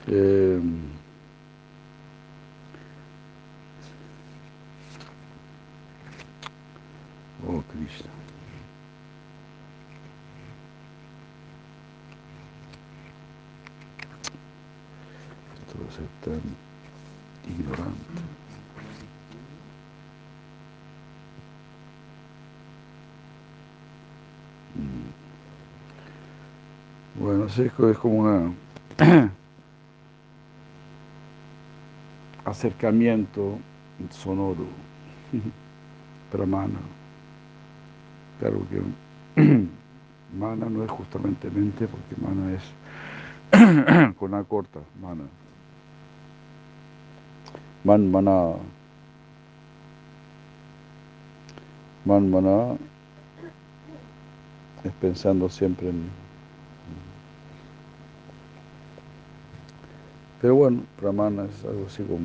Eh, 0.07 0.59
oh, 7.47 7.63
Krishna. 7.71 8.11
Esto 15.59 15.79
va 15.81 15.87
a 15.87 15.91
ser 15.91 16.07
tan 16.23 16.41
ignorante. 17.49 18.21
Mm. 24.75 25.09
Bueno, 27.19 27.49
sí, 27.49 27.63
es 27.63 27.97
como 27.97 28.19
una 28.19 28.53
acercamiento 32.65 33.59
sonoro, 34.09 34.65
pramana. 36.31 36.79
Claro 38.39 38.61
que 38.69 38.81
mana 40.37 40.65
no 40.69 40.83
es 40.83 40.89
justamente 40.89 41.49
mente, 41.49 41.87
porque 41.87 42.15
mana 42.19 42.53
es 42.53 44.15
con 44.15 44.31
la 44.31 44.43
corta, 44.43 44.79
mana. 44.99 45.23
Man, 47.83 48.11
mana. 48.11 48.55
Man, 52.03 52.31
mana 52.31 52.75
es 54.83 54.91
pensando 54.93 55.49
siempre 55.49 55.89
en 55.89 56.09
Pero 60.45 60.53
bueno, 60.53 60.83
Pramana 60.99 61.45
es 61.45 61.65
algo 61.65 61.87
así 61.87 62.03
como 62.03 62.19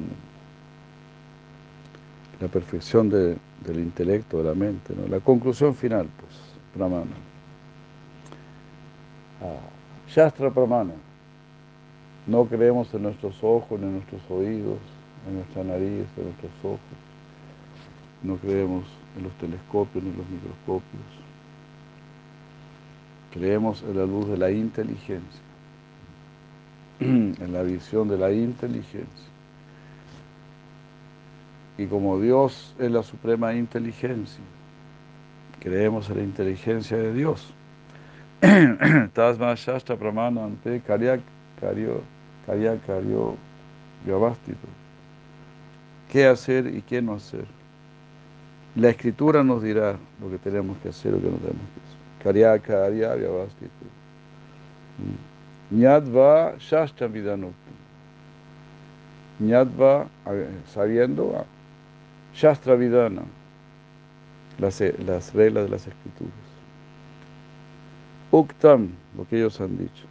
la 2.40 2.48
perfección 2.48 3.10
del 3.10 3.38
intelecto, 3.66 4.38
de 4.38 4.44
la 4.44 4.54
mente, 4.54 4.94
¿no? 4.96 5.06
la 5.06 5.20
conclusión 5.20 5.74
final, 5.74 6.08
pues, 6.18 6.32
Pramana. 6.74 7.16
Ah, 9.42 9.58
Shastra 10.08 10.50
Pramana. 10.50 10.94
No 12.26 12.44
creemos 12.44 12.92
en 12.94 13.02
nuestros 13.02 13.42
ojos, 13.42 13.78
ni 13.80 13.86
en 13.86 13.94
nuestros 13.94 14.22
oídos, 14.30 14.78
en 15.28 15.36
nuestra 15.36 15.64
nariz, 15.64 16.06
en 16.16 16.24
nuestros 16.24 16.52
ojos. 16.62 16.80
No 18.22 18.36
creemos 18.36 18.84
en 19.16 19.24
los 19.24 19.32
telescopios 19.34 20.04
ni 20.04 20.10
en 20.10 20.16
los 20.16 20.28
microscopios. 20.28 21.02
Creemos 23.32 23.82
en 23.82 23.96
la 23.96 24.06
luz 24.06 24.28
de 24.28 24.36
la 24.36 24.50
inteligencia. 24.50 25.40
en 27.00 27.52
la 27.52 27.62
visión 27.62 28.08
de 28.08 28.18
la 28.18 28.32
inteligencia. 28.32 29.30
Y 31.80 31.86
como 31.86 32.20
Dios 32.20 32.74
es 32.78 32.90
la 32.90 33.02
suprema 33.02 33.54
inteligencia, 33.54 34.44
creemos 35.60 36.10
en 36.10 36.18
la 36.18 36.22
inteligencia 36.24 36.98
de 36.98 37.14
Dios. 37.14 37.54
Tasma 39.14 39.54
Shastra 39.54 39.96
Pramana 39.96 40.44
ante 40.44 40.82
Karya 40.82 41.18
Karyo 41.58 42.02
Karyo 42.46 43.34
¿Qué 46.12 46.26
hacer 46.26 46.66
y 46.66 46.82
qué 46.82 47.00
no 47.00 47.14
hacer? 47.14 47.46
La 48.76 48.90
escritura 48.90 49.42
nos 49.42 49.62
dirá 49.62 49.96
lo 50.20 50.30
que 50.30 50.36
tenemos 50.36 50.76
que 50.82 50.90
hacer 50.90 51.14
o 51.14 51.16
lo 51.16 51.22
que 51.22 51.30
no 51.30 51.36
tenemos 51.38 51.62
que 51.62 51.80
hacer. 51.80 51.98
Karya 52.22 52.58
Karya 52.58 53.16
Nyadva 55.70 56.56
Shastra 56.58 57.06
Vidanukta. 57.06 57.70
Ñadva, 59.38 60.08
sabiendo, 60.66 61.46
Shastra 62.34 62.74
Vidana, 62.76 63.22
las, 64.58 64.80
las 65.04 65.34
reglas 65.34 65.64
de 65.64 65.70
las 65.70 65.86
escrituras. 65.86 66.32
Uktam, 68.30 68.90
lo 69.16 69.26
que 69.26 69.36
ellos 69.36 69.60
han 69.60 69.76
dicho. 69.76 70.04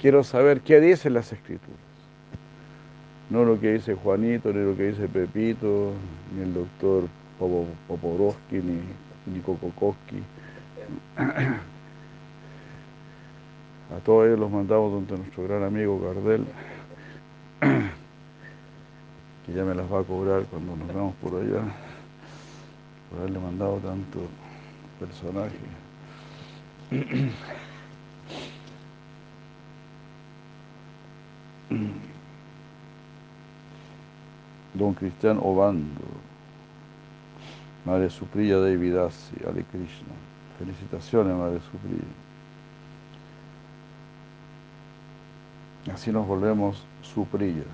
Quiero 0.00 0.24
saber 0.24 0.60
qué 0.60 0.80
dicen 0.80 1.14
las 1.14 1.32
escrituras. 1.32 1.78
No 3.30 3.44
lo 3.44 3.58
que 3.58 3.72
dice 3.72 3.94
Juanito, 3.94 4.52
ni 4.52 4.62
lo 4.64 4.76
que 4.76 4.88
dice 4.88 5.08
Pepito, 5.08 5.92
ni 6.36 6.42
el 6.42 6.52
doctor 6.52 7.04
Poporovsky, 7.38 8.56
ni, 8.56 8.80
ni. 9.26 9.40
A 13.94 14.00
todos 14.04 14.26
ellos 14.26 14.38
los 14.38 14.50
mandamos 14.50 14.92
donde 14.92 15.16
nuestro 15.16 15.44
gran 15.44 15.62
amigo 15.62 16.00
Gardel, 16.00 16.44
ya 19.54 19.64
me 19.64 19.74
las 19.74 19.90
va 19.90 20.00
a 20.00 20.02
cobrar 20.02 20.44
cuando 20.46 20.74
nos 20.76 20.88
veamos 20.88 21.14
por 21.16 21.40
allá, 21.40 21.62
por 23.08 23.20
haberle 23.20 23.38
mandado 23.38 23.76
tanto 23.78 24.26
personaje. 24.98 25.56
Don 34.74 34.92
Cristian 34.94 35.38
Obando, 35.40 36.02
Madre 37.84 38.10
Supriya 38.10 38.58
Devidasi, 38.58 39.36
Ale 39.46 39.62
Krishna. 39.64 40.14
Felicitaciones, 40.58 41.36
Madre 41.36 41.60
Supriya. 41.70 42.02
Así 45.92 46.10
nos 46.10 46.26
volvemos 46.26 46.82
suprillas, 47.02 47.66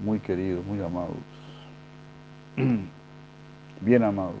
muy 0.00 0.18
queridos, 0.18 0.64
muy 0.66 0.80
amados, 0.82 1.16
bien 3.80 4.02
amados. 4.02 4.34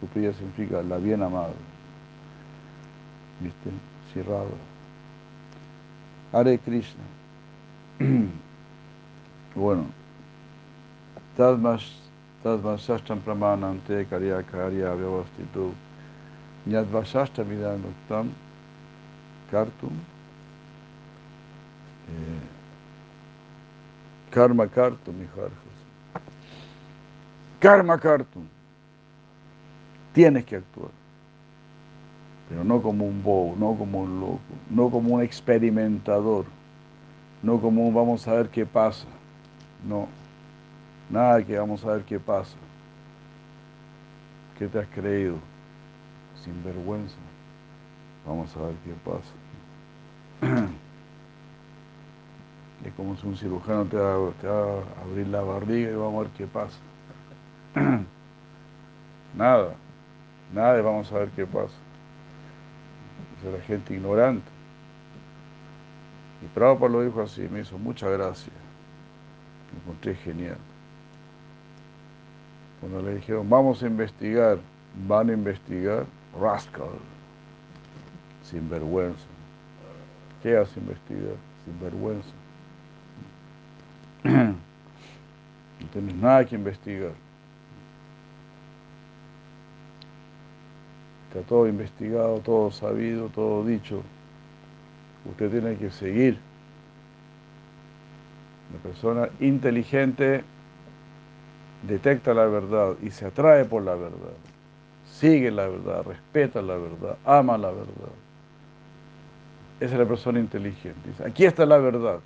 Supriya 0.00 0.32
significa 0.32 0.82
la 0.82 0.98
bien 0.98 1.22
amada. 1.22 1.52
¿Viste? 3.40 3.70
Cerrado. 4.12 4.50
Hare 6.32 6.58
Krishna. 6.58 7.02
bueno. 9.54 9.86
Tadmas 11.36 12.04
Tadmasashtam 12.44 13.20
pramanante 13.20 14.04
karya 14.04 14.42
karya 14.42 14.94
vyavastitu 14.94 15.72
Nyadvasashtam 16.68 17.48
vidanuktam 17.48 18.28
kartum 19.50 20.13
karma 24.34 24.66
kartum, 24.66 25.14
hijo 25.22 25.48
Karma 27.60 27.96
kartum. 27.98 28.42
Tienes 30.12 30.44
que 30.44 30.56
actuar. 30.56 30.90
Pero 32.48 32.64
no 32.64 32.82
como 32.82 33.06
un 33.06 33.22
bobo, 33.22 33.54
no 33.56 33.78
como 33.78 34.00
un 34.00 34.20
loco, 34.20 34.40
no 34.68 34.90
como 34.90 35.14
un 35.14 35.22
experimentador, 35.22 36.44
no 37.42 37.60
como 37.60 37.86
un 37.86 37.94
vamos 37.94 38.26
a 38.26 38.34
ver 38.34 38.48
qué 38.48 38.66
pasa. 38.66 39.06
No, 39.88 40.08
nada 41.08 41.42
que 41.44 41.56
vamos 41.56 41.84
a 41.84 41.92
ver 41.92 42.02
qué 42.02 42.18
pasa. 42.18 42.56
¿Qué 44.58 44.66
te 44.66 44.80
has 44.80 44.88
creído? 44.88 45.36
Sin 46.44 46.62
vergüenza. 46.64 47.16
Vamos 48.26 48.54
a 48.56 48.60
ver 48.60 48.74
qué 48.84 48.92
pasa. 49.04 49.43
Es 52.84 52.92
como 52.94 53.16
si 53.16 53.26
un 53.26 53.36
cirujano 53.36 53.86
te 53.86 53.96
va, 53.96 54.12
a 54.12 55.02
abrir 55.02 55.26
la 55.28 55.40
barriga 55.40 55.90
y 55.92 55.94
vamos 55.94 56.20
a 56.20 56.22
ver 56.22 56.30
qué 56.36 56.46
pasa. 56.46 56.78
nada, 59.36 59.74
nada 60.52 60.82
vamos 60.82 61.10
a 61.12 61.18
ver 61.18 61.28
qué 61.30 61.46
pasa. 61.46 61.74
Es 63.44 63.52
la 63.52 63.60
gente 63.60 63.94
ignorante. 63.94 64.54
Y 66.42 66.46
Prabhupada 66.48 66.92
lo 66.92 67.02
dijo 67.02 67.22
así, 67.22 67.48
me 67.50 67.60
hizo 67.60 67.78
mucha 67.78 68.08
gracia. 68.08 68.52
Me 69.72 69.80
encontré 69.80 70.14
genial. 70.16 70.58
Cuando 72.80 73.00
le 73.00 73.14
dijeron, 73.14 73.48
vamos 73.48 73.82
a 73.82 73.86
investigar, 73.86 74.58
van 75.08 75.30
a 75.30 75.32
investigar, 75.32 76.04
rascal, 76.38 76.98
sin 78.42 78.68
vergüenza. 78.68 79.24
¿Qué 80.42 80.56
hace 80.56 80.78
investigar? 80.78 81.36
Sin 81.64 81.80
vergüenza. 81.80 82.28
No 84.24 85.83
tienes 85.94 86.14
nada 86.16 86.44
que 86.44 86.56
investigar. 86.56 87.12
Está 91.28 91.40
todo 91.48 91.66
investigado, 91.66 92.40
todo 92.40 92.70
sabido, 92.70 93.28
todo 93.28 93.64
dicho. 93.64 94.02
Usted 95.30 95.50
tiene 95.50 95.76
que 95.76 95.90
seguir. 95.90 96.38
La 98.72 98.80
persona 98.80 99.28
inteligente 99.40 100.44
detecta 101.86 102.34
la 102.34 102.46
verdad 102.46 102.94
y 103.00 103.10
se 103.10 103.26
atrae 103.26 103.64
por 103.64 103.82
la 103.82 103.94
verdad. 103.94 104.34
Sigue 105.10 105.50
la 105.50 105.68
verdad, 105.68 106.02
respeta 106.04 106.60
la 106.60 106.76
verdad, 106.76 107.16
ama 107.24 107.56
la 107.56 107.70
verdad. 107.70 108.12
Esa 109.78 109.94
es 109.94 109.98
la 109.98 110.06
persona 110.06 110.40
inteligente. 110.40 111.10
Aquí 111.24 111.44
está 111.44 111.64
la 111.64 111.78
verdad. 111.78 112.20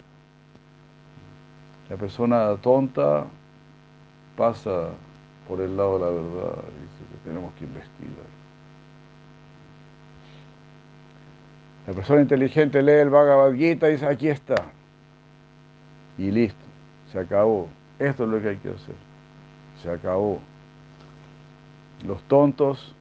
La 1.91 1.97
persona 1.97 2.57
tonta 2.57 3.27
pasa 4.39 4.91
por 5.49 5.61
el 5.61 5.77
lado 5.77 5.99
de 5.99 6.05
la 6.05 6.11
verdad 6.11 6.55
dice 6.55 7.05
que 7.11 7.29
tenemos 7.29 7.53
que 7.55 7.65
investigar. 7.65 8.39
La 11.87 11.93
persona 11.93 12.21
inteligente 12.21 12.83
lee 12.83 12.93
el 12.93 13.11
Bhagavad 13.11 13.53
Gita 13.55 13.89
y 13.89 13.93
dice, 13.93 14.07
aquí 14.07 14.29
está. 14.29 14.57
Y 16.19 16.31
listo, 16.31 16.65
se 17.11 17.19
acabó. 17.19 17.69
Esto 17.99 18.25
es 18.25 18.31
lo 18.31 18.41
que 18.41 18.51
hay 18.51 18.57
que 18.57 18.69
hacer. 18.69 18.95
Se 19.83 19.91
acabó. 19.91 20.39
Los 22.07 22.23
tontos 22.25 22.95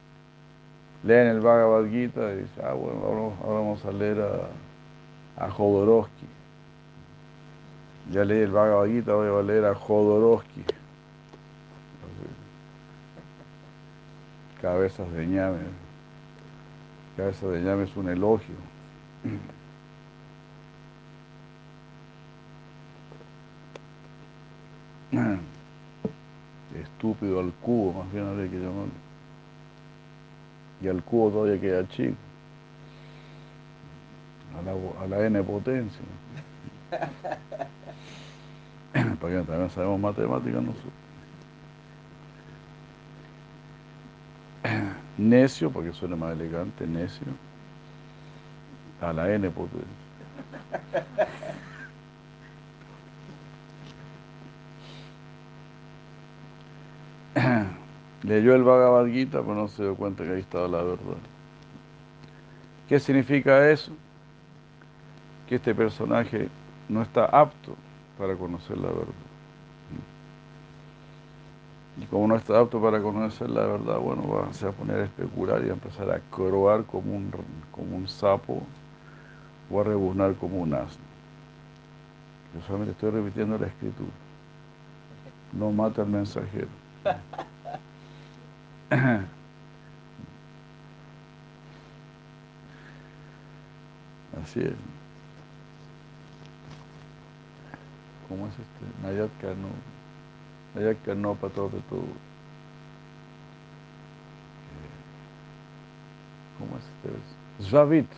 leen 1.04 1.28
el 1.28 1.40
Bhagavad 1.40 1.88
Gita 1.88 2.32
y 2.32 2.38
dicen, 2.38 2.64
ah, 2.64 2.72
bueno, 2.72 3.34
ahora 3.42 3.60
vamos 3.60 3.84
a 3.84 3.92
leer 3.92 4.20
a, 4.20 5.44
a 5.44 5.50
Jodorowsky. 5.50 6.26
Ya 8.10 8.24
leí 8.24 8.40
el 8.40 8.50
Bhagavad 8.50 8.86
Gita, 8.86 9.12
voy 9.12 9.28
a 9.28 9.42
leer 9.42 9.66
a 9.66 9.74
Jodorowsky. 9.74 10.64
Cabezas 14.60 15.10
de 15.12 15.26
ñame. 15.26 15.58
Cabezas 17.16 17.50
de 17.50 17.60
ñame 17.60 17.84
es 17.84 17.96
un 17.96 18.08
elogio. 18.08 18.54
Estúpido 26.74 27.40
al 27.40 27.52
cubo, 27.54 28.02
más 28.02 28.12
bien 28.12 28.26
habría 28.26 28.50
que 28.50 28.56
llamarlo. 28.56 28.92
Y 30.80 30.88
al 30.88 31.02
cubo 31.04 31.30
todavía 31.30 31.60
queda 31.60 31.86
chico. 31.88 32.16
A 34.58 34.62
la, 34.62 34.72
a 35.02 35.06
la 35.06 35.26
N 35.26 35.42
potencia. 35.44 36.00
Para 39.20 39.40
que 39.40 39.46
también 39.46 39.70
sabemos 39.70 40.00
matemáticas 40.00 40.62
nosotros. 40.62 41.07
Necio, 45.18 45.70
porque 45.70 45.92
suena 45.92 46.16
más 46.16 46.32
elegante, 46.32 46.86
necio. 46.86 47.26
A 49.00 49.12
la 49.12 49.34
N 49.34 49.50
potencia. 49.50 49.86
Leyó 58.22 58.54
el 58.54 58.62
Bhagavad 58.62 59.06
pero 59.06 59.54
no 59.54 59.68
se 59.68 59.82
dio 59.82 59.94
cuenta 59.96 60.24
que 60.24 60.30
ahí 60.30 60.40
estaba 60.40 60.68
la 60.68 60.82
verdad. 60.82 61.18
¿Qué 62.88 62.98
significa 62.98 63.70
eso? 63.70 63.92
Que 65.48 65.56
este 65.56 65.74
personaje 65.74 66.48
no 66.88 67.02
está 67.02 67.26
apto 67.26 67.76
para 68.18 68.34
conocer 68.36 68.78
la 68.78 68.88
verdad. 68.88 69.27
Como 72.10 72.26
no 72.26 72.36
está 72.36 72.58
apto 72.58 72.80
para 72.80 73.02
conocer 73.02 73.50
la 73.50 73.66
verdad, 73.66 73.98
bueno, 73.98 74.26
va 74.26 74.46
a 74.46 74.72
poner 74.72 75.00
a 75.00 75.04
especular 75.04 75.62
y 75.64 75.68
a 75.68 75.74
empezar 75.74 76.10
a 76.10 76.20
croar 76.30 76.84
como 76.84 77.14
un, 77.14 77.30
como 77.70 77.96
un 77.96 78.08
sapo 78.08 78.62
o 79.70 79.80
a 79.80 79.84
rebuznar 79.84 80.34
como 80.36 80.56
un 80.58 80.72
asno. 80.72 81.04
Yo 82.54 82.62
solamente 82.66 82.92
estoy 82.92 83.10
repitiendo 83.10 83.58
la 83.58 83.66
escritura. 83.66 84.08
No 85.52 85.70
mata 85.70 86.00
al 86.02 86.08
mensajero. 86.08 86.68
Así 94.42 94.60
es. 94.60 94.72
¿cómo 98.28 98.46
es 98.46 98.52
este? 98.52 99.02
Nayat 99.02 99.30
Kano, 99.40 99.68
Kano 101.04 101.34
Pato 101.34 101.68
de 101.68 101.80
todo. 101.88 102.02
¿Cómo 106.58 106.76
es 106.76 106.84
este? 106.84 107.68
Svavit. 107.68 108.10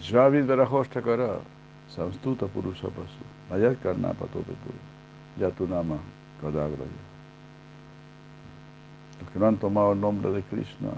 Svavit 0.00 0.46
Verajoshtakara, 0.46 1.40
Samstuta 1.88 2.46
Purusha 2.46 2.88
Pasu, 2.88 3.24
Nayat 3.50 3.80
Karna 3.82 4.12
Pato 4.12 4.38
de 4.38 4.44
todo. 4.44 4.90
Yatunama 5.38 5.98
Kadagraya. 6.40 7.10
Los 9.20 9.30
que 9.30 9.38
no 9.38 9.46
han 9.46 9.56
tomado 9.56 9.92
el 9.92 10.00
nombre 10.00 10.30
de 10.32 10.42
Krishna, 10.42 10.90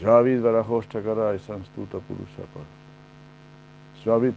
Javid 0.00 0.42
Varahostakara 0.42 1.34
y 1.34 1.38
Sanstuta 1.38 1.98
Purushapa. 1.98 2.60
Javit. 4.04 4.34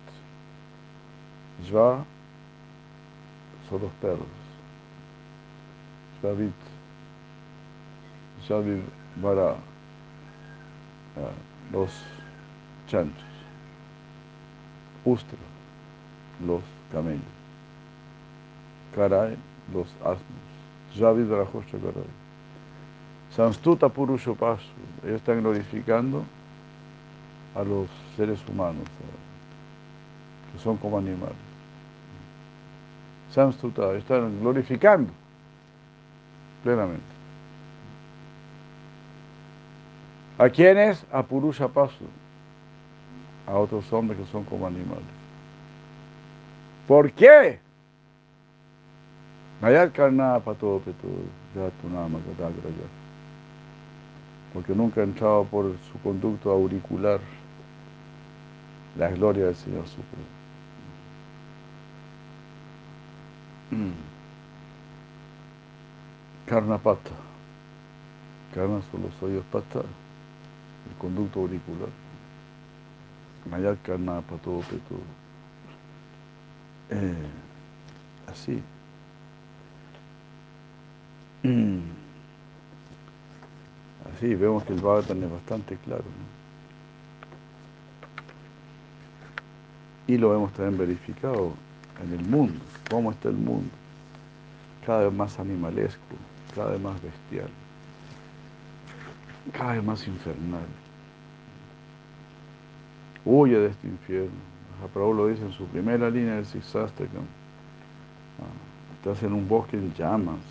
Jva 1.69 2.03
son 3.69 3.81
los 3.81 3.91
perros. 4.01 4.27
Javit. 6.21 6.53
Javid 8.47 8.81
Vara. 9.21 9.55
Los 11.71 11.91
chanchos. 12.87 13.23
Ustra. 15.03 15.37
Los 16.45 16.61
camellos. 16.91 17.21
Karai. 18.95 19.37
Los 19.73 19.87
asnos. 20.01 20.45
Javid 20.97 21.27
Varahostakara. 21.27 22.01
Sanstuta 23.35 23.89
Purushopasu, 23.89 24.63
ellos 25.03 25.17
están 25.17 25.41
glorificando 25.41 26.23
a 27.53 27.63
los 27.63 27.89
seres 28.15 28.39
humanos, 28.47 28.85
que 30.53 30.59
son 30.59 30.77
como 30.77 30.97
animales. 30.97 31.44
Sanstuta, 33.35 33.93
están 33.95 34.39
glorificando 34.39 35.11
plenamente. 36.63 37.03
¿A 40.37 40.49
quiénes? 40.49 41.05
A 41.11 41.21
Purushapasu, 41.21 42.05
a 43.45 43.53
otros 43.55 43.91
hombres 43.91 44.17
que 44.19 44.25
son 44.27 44.45
como 44.45 44.65
animales. 44.65 45.03
¿Por 46.87 47.11
qué? 47.11 47.59
Pato 49.59 50.81
Katagraya 51.53 52.87
porque 54.53 54.73
nunca 54.73 55.01
ha 55.01 55.03
entrado 55.03 55.43
por 55.43 55.75
su 55.91 55.99
conducto 56.01 56.49
auricular 56.49 57.19
la 58.97 59.09
gloria 59.09 59.47
del 59.47 59.55
Señor 59.55 59.85
Supremo. 59.85 60.34
Karnapata. 66.45 67.11
Karna 68.53 68.81
son 68.91 69.01
los 69.01 69.23
oídos 69.23 69.45
pata, 69.51 69.79
el 69.79 70.97
conducto 70.99 71.41
auricular. 71.41 71.89
Mayat 73.49 73.81
Karna 73.83 74.21
Pato 74.21 74.61
Peto. 74.61 74.95
Eh, 76.89 77.27
así. 78.31 78.63
Sí, 84.19 84.33
vemos 84.33 84.63
que 84.63 84.73
el 84.73 84.79
Bhagavatam 84.79 85.23
es 85.23 85.31
bastante 85.31 85.77
claro. 85.77 86.05
Y 90.07 90.17
lo 90.17 90.33
hemos 90.33 90.53
también 90.53 90.77
verificado 90.77 91.53
en 92.03 92.19
el 92.19 92.25
mundo, 92.25 92.59
cómo 92.89 93.11
está 93.11 93.29
el 93.29 93.35
mundo. 93.35 93.71
Cada 94.85 95.05
vez 95.05 95.13
más 95.13 95.39
animalesco, 95.39 96.01
cada 96.53 96.71
vez 96.71 96.81
más 96.81 97.01
bestial, 97.01 97.49
cada 99.51 99.73
vez 99.73 99.83
más 99.83 100.07
infernal. 100.07 100.67
Huye 103.23 103.57
de 103.57 103.67
este 103.67 103.87
infierno. 103.87 104.55
Mahaprabhu 104.79 105.13
lo 105.13 105.27
dice 105.27 105.43
en 105.43 105.51
su 105.51 105.65
primera 105.65 106.09
línea 106.09 106.35
del 106.35 106.45
Siksastakam. 106.45 107.25
Ah, 108.39 108.97
estás 108.97 109.23
en 109.23 109.33
un 109.33 109.47
bosque 109.47 109.77
en 109.77 109.93
llamas 109.93 110.41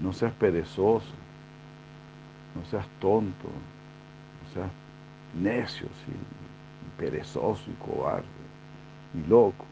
no 0.00 0.12
seas 0.12 0.32
perezoso, 0.32 1.12
no 2.54 2.64
seas 2.66 2.86
tonto, 3.00 3.48
no 3.48 4.52
seas 4.52 4.70
necio, 5.34 5.88
perezoso 6.98 7.62
y 7.68 7.74
cobarde 7.84 8.24
y 9.14 9.28
loco. 9.28 9.64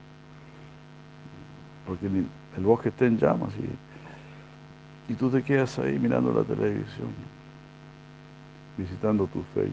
Porque 1.87 2.07
el 2.07 2.65
bosque 2.65 2.91
está 2.91 3.07
en 3.07 3.19
llamas 3.19 3.53
y, 5.09 5.15
tú 5.15 5.31
te 5.31 5.43
quedas 5.43 5.79
ahí 5.79 5.99
mirando 5.99 6.33
la 6.33 6.43
televisión, 6.43 7.09
visitando 8.79 9.27
tu 9.27 9.43
face, 9.55 9.73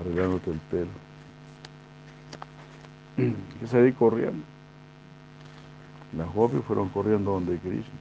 arreglándote 0.00 0.52
el 0.52 0.58
pelo. 0.70 0.90
Que 3.58 3.66
salir 3.66 3.94
corriendo. 3.94 4.44
Las 6.16 6.32
gopis 6.32 6.62
fueron 6.66 6.88
corriendo 6.90 7.32
donde 7.32 7.58
Krishna. 7.58 7.94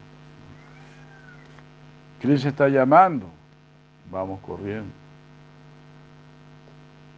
Krishna 2.21 2.49
está 2.49 2.67
llamando. 2.69 3.25
Vamos 4.11 4.39
corriendo. 4.41 4.91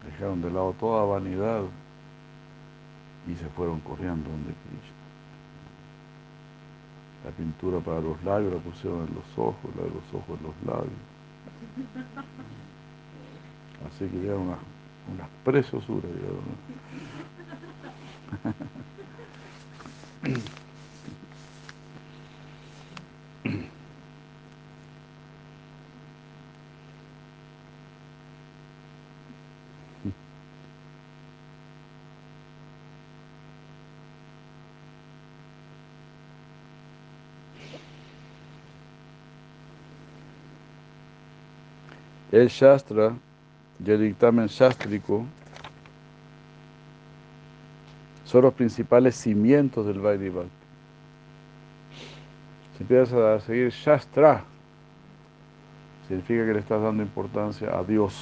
Dejaron 0.07 0.41
de 0.41 0.49
lado 0.49 0.73
toda 0.79 1.05
vanidad 1.05 1.61
y 3.27 3.35
se 3.35 3.47
fueron 3.49 3.79
corriendo 3.81 4.29
donde 4.29 4.53
Krishna. 4.53 4.97
La 7.25 7.31
pintura 7.31 7.79
para 7.79 7.99
los 7.99 8.23
labios 8.23 8.53
la 8.53 8.59
pusieron 8.59 9.07
en 9.07 9.15
los 9.15 9.37
ojos, 9.37 9.75
la 9.75 9.83
de 9.83 9.89
los 9.89 10.13
ojos 10.13 10.39
en 10.39 10.45
los 10.45 10.55
labios. 10.65 10.93
Así 13.87 14.07
que 14.07 14.25
ya 14.25 14.35
una, 14.35 14.57
una 15.13 15.27
preciosura. 15.43 16.07
El 42.37 42.49
Shastra 42.49 43.15
y 43.83 43.89
el 43.89 43.99
dictamen 43.99 44.45
shastrico 44.45 45.25
son 48.25 48.41
los 48.43 48.53
principales 48.53 49.15
cimientos 49.15 49.87
del 49.87 49.99
Vaidhi 49.99 50.29
Bhakti. 50.29 50.51
Si 52.75 52.83
empiezas 52.83 53.13
a 53.13 53.39
seguir 53.39 53.71
Shastra, 53.71 54.43
significa 56.07 56.45
que 56.45 56.53
le 56.53 56.59
estás 56.59 56.79
dando 56.79 57.01
importancia 57.01 57.75
a 57.75 57.83
Dios. 57.83 58.13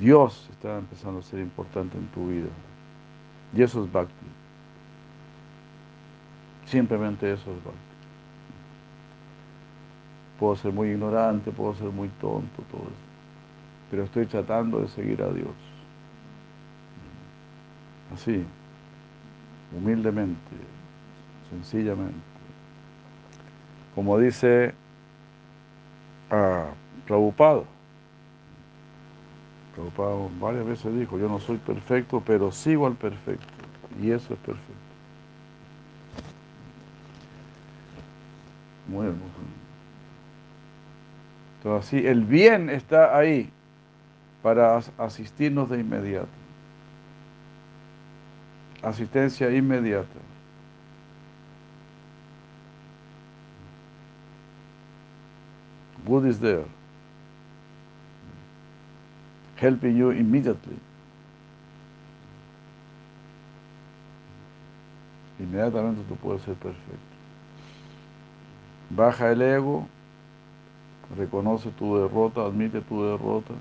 Dios 0.00 0.48
está 0.50 0.78
empezando 0.78 1.20
a 1.20 1.22
ser 1.22 1.40
importante 1.40 1.98
en 1.98 2.06
tu 2.06 2.28
vida. 2.28 2.48
Y 3.54 3.62
eso 3.62 3.84
es 3.84 3.92
Bhakti. 3.92 4.26
Simplemente 6.64 7.30
eso 7.30 7.50
es 7.50 7.62
Bhakti. 7.62 7.97
Puedo 10.38 10.54
ser 10.56 10.72
muy 10.72 10.90
ignorante, 10.90 11.50
puedo 11.50 11.74
ser 11.74 11.88
muy 11.88 12.08
tonto, 12.20 12.62
todo 12.70 12.82
eso. 12.82 13.08
Pero 13.90 14.04
estoy 14.04 14.26
tratando 14.26 14.80
de 14.80 14.88
seguir 14.88 15.22
a 15.22 15.28
Dios. 15.28 15.48
Así, 18.14 18.44
humildemente, 19.76 20.38
sencillamente. 21.50 22.18
Como 23.94 24.18
dice 24.18 24.74
a 26.30 26.66
Prabhupada. 27.06 27.62
Prabhupada 29.74 30.28
varias 30.40 30.66
veces 30.66 30.94
dijo, 30.94 31.18
yo 31.18 31.28
no 31.28 31.40
soy 31.40 31.56
perfecto, 31.56 32.22
pero 32.24 32.52
sigo 32.52 32.86
al 32.86 32.94
perfecto. 32.94 33.46
Y 34.00 34.10
eso 34.10 34.34
es 34.34 34.38
perfecto. 34.40 34.72
Muy 38.88 39.06
hermoso. 39.06 39.47
Entonces, 41.68 41.88
así, 41.88 42.06
el 42.06 42.24
bien 42.24 42.70
está 42.70 43.16
ahí 43.16 43.50
para 44.42 44.78
asistirnos 44.96 45.68
de 45.68 45.80
inmediato. 45.80 46.28
Asistencia 48.82 49.50
inmediata. 49.50 50.08
Good 56.06 56.26
is 56.26 56.40
there. 56.40 56.64
helping 59.56 59.96
you 59.96 60.10
immediately. 60.10 60.78
Inmediatamente 65.38 66.02
tú 66.08 66.16
puedes 66.16 66.42
ser 66.42 66.54
perfecto. 66.54 66.96
Baja 68.90 69.32
el 69.32 69.42
ego, 69.42 69.86
reconoce 71.16 71.70
tu 71.70 71.96
derrota, 71.96 72.44
admite 72.44 72.80
tu 72.82 73.02
derrota, 73.02 73.54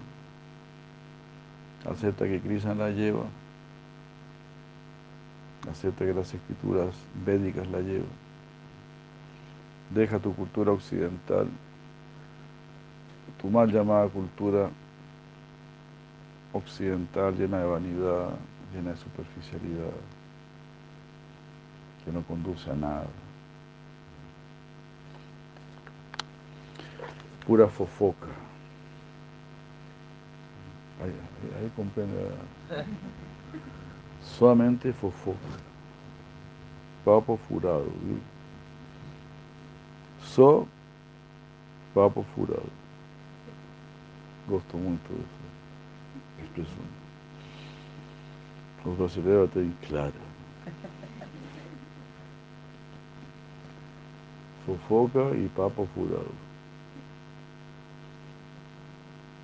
acepta 1.90 2.26
que 2.26 2.42
Krishna 2.42 2.74
la 2.74 2.90
lleva, 2.90 3.26
acepta 5.70 6.06
que 6.06 6.14
las 6.14 6.34
escrituras 6.34 6.96
védicas 7.26 7.68
la 7.68 7.80
llevan. 7.80 8.28
Deja 9.94 10.20
tu 10.20 10.34
cultura 10.36 10.72
occidental, 10.72 11.48
tu 13.42 13.50
mal 13.50 13.72
llamada 13.72 14.08
cultura 14.10 14.70
occidental 16.52 17.36
llena 17.38 17.60
de 17.60 17.66
vanidad, 17.66 18.30
llena 18.74 18.92
de 18.92 18.98
superficialidad, 18.98 19.94
que 22.04 22.12
no 22.12 22.22
conduce 22.24 22.70
a 22.70 22.76
nada. 22.76 23.08
Pura 27.48 27.66
fofoca. 27.70 28.28
Ahí, 31.02 31.72
comprende. 31.78 32.34
Solamente 34.22 34.92
fofoca. 34.92 35.40
Papo 37.06 37.38
furado. 37.48 37.90
¿viu? 38.04 38.20
Só 40.20 40.68
papo 41.94 42.26
furado. 42.36 42.70
Gosto 44.50 44.76
muito 44.76 45.08
dessa 45.08 46.44
expressão. 46.44 46.86
Os 48.84 48.98
brasileiros 48.98 49.52
têm 49.52 49.74
clara. 49.88 50.12
Fofoca 54.66 55.34
e 55.38 55.48
papo 55.56 55.88
furado. 55.96 56.47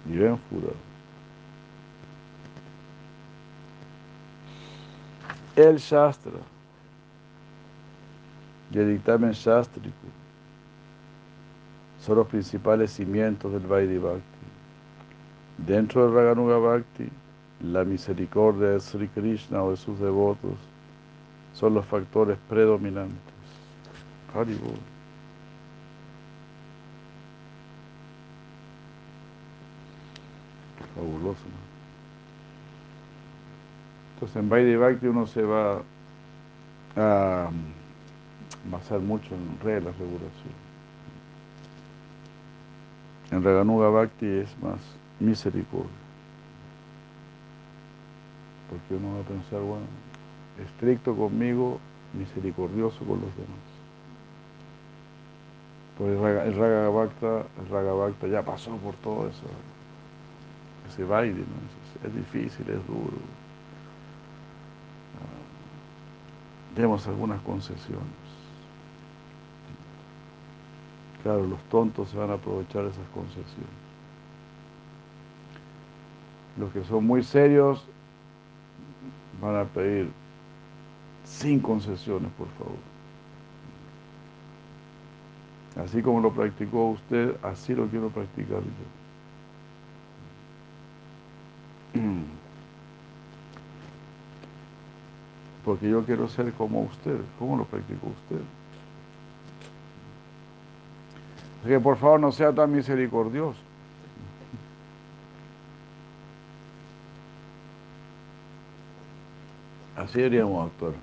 E 0.06 0.18
bem 0.18 0.38
furado. 0.50 0.76
El 5.56 5.78
Shastra 5.78 6.40
y 8.72 8.80
el 8.80 8.94
dictamen 8.94 9.32
shastrico 9.32 10.08
son 12.00 12.18
los 12.18 12.28
principales 12.28 12.92
cimientos 12.92 13.52
del 13.54 13.62
Vaidhi 13.62 13.98
Bhakti. 13.98 14.24
Dentro 15.60 16.06
del 16.06 16.16
Raganuga 16.16 16.58
Bhakti, 16.58 17.10
la 17.62 17.86
misericordia 17.86 18.70
de 18.70 18.80
Sri 18.80 19.08
Krishna 19.08 19.64
o 19.64 19.72
de 19.72 19.78
sus 19.78 20.00
devotos 20.00 20.58
son 21.54 21.76
los 21.76 21.86
factores 21.86 22.38
predominantes. 22.50 23.34
Haribol. 24.34 24.93
Fabuloso, 31.24 31.46
¿no? 31.46 31.74
Entonces 34.14 34.36
en 34.38 34.50
Vaidhi 34.50 34.76
Bhakti 34.76 35.08
uno 35.08 35.28
se 35.28 35.42
va 35.42 35.82
a 36.96 37.50
basar 38.70 39.00
mucho 39.00 39.36
en 39.36 39.60
reglas, 39.64 39.98
regulación. 39.98 40.64
En 43.32 43.44
Raganuga 43.44 43.90
Bhakti 43.90 44.26
es 44.26 44.58
más 44.62 44.80
misericordia. 45.20 45.90
Porque 48.70 48.96
uno 48.96 49.16
va 49.16 49.22
a 49.22 49.24
pensar, 49.24 49.60
bueno, 49.62 49.86
estricto 50.64 51.16
conmigo, 51.16 51.80
misericordioso 52.14 53.00
con 53.00 53.22
los 53.22 53.36
demás. 53.36 53.74
Porque 55.98 56.14
el 56.14 56.22
Raga, 56.22 56.46
el 56.46 56.56
Raga 56.56 56.88
el 57.60 57.70
Raga 57.70 57.94
Bhakta 57.94 58.28
ya 58.28 58.42
pasó 58.44 58.76
por 58.78 58.96
todo 58.96 59.28
eso. 59.28 59.44
Ese 60.90 61.04
baile, 61.04 61.40
¿no? 61.40 62.08
es 62.08 62.16
difícil, 62.16 62.70
es 62.70 62.88
duro. 62.88 63.18
demos 66.76 67.08
algunas 67.08 67.42
concesiones. 67.42 68.02
Claro, 71.22 71.46
los 71.46 71.62
tontos 71.66 72.10
se 72.10 72.18
van 72.18 72.32
a 72.32 72.34
aprovechar 72.34 72.84
de 72.84 72.90
esas 72.90 73.08
concesiones. 73.14 73.84
Los 76.58 76.72
que 76.72 76.84
son 76.84 77.06
muy 77.06 77.24
serios 77.24 77.86
van 79.42 79.56
a 79.56 79.64
pedir 79.64 80.12
sin 81.24 81.60
concesiones, 81.60 82.32
por 82.34 82.48
favor. 82.50 82.78
Así 85.84 86.02
como 86.02 86.20
lo 86.22 86.32
practicó 86.32 86.92
usted, 86.92 87.36
así 87.42 87.74
lo 87.74 87.88
quiero 87.88 88.10
practicar 88.10 88.60
yo. 88.60 89.03
Porque 95.74 95.90
yo 95.90 96.06
quiero 96.06 96.28
ser 96.28 96.54
como 96.54 96.84
usted. 96.84 97.18
¿Cómo 97.40 97.58
lo 97.58 97.66
practicó 97.66 98.06
usted? 98.06 98.44
Que 101.66 101.80
por 101.80 101.98
favor 101.98 102.20
no 102.20 102.32
sea 102.32 102.54
tan 102.54 102.72
misericordioso. 102.72 103.58
Así 109.96 110.20
deberíamos 110.20 110.70
actuar 110.70 110.94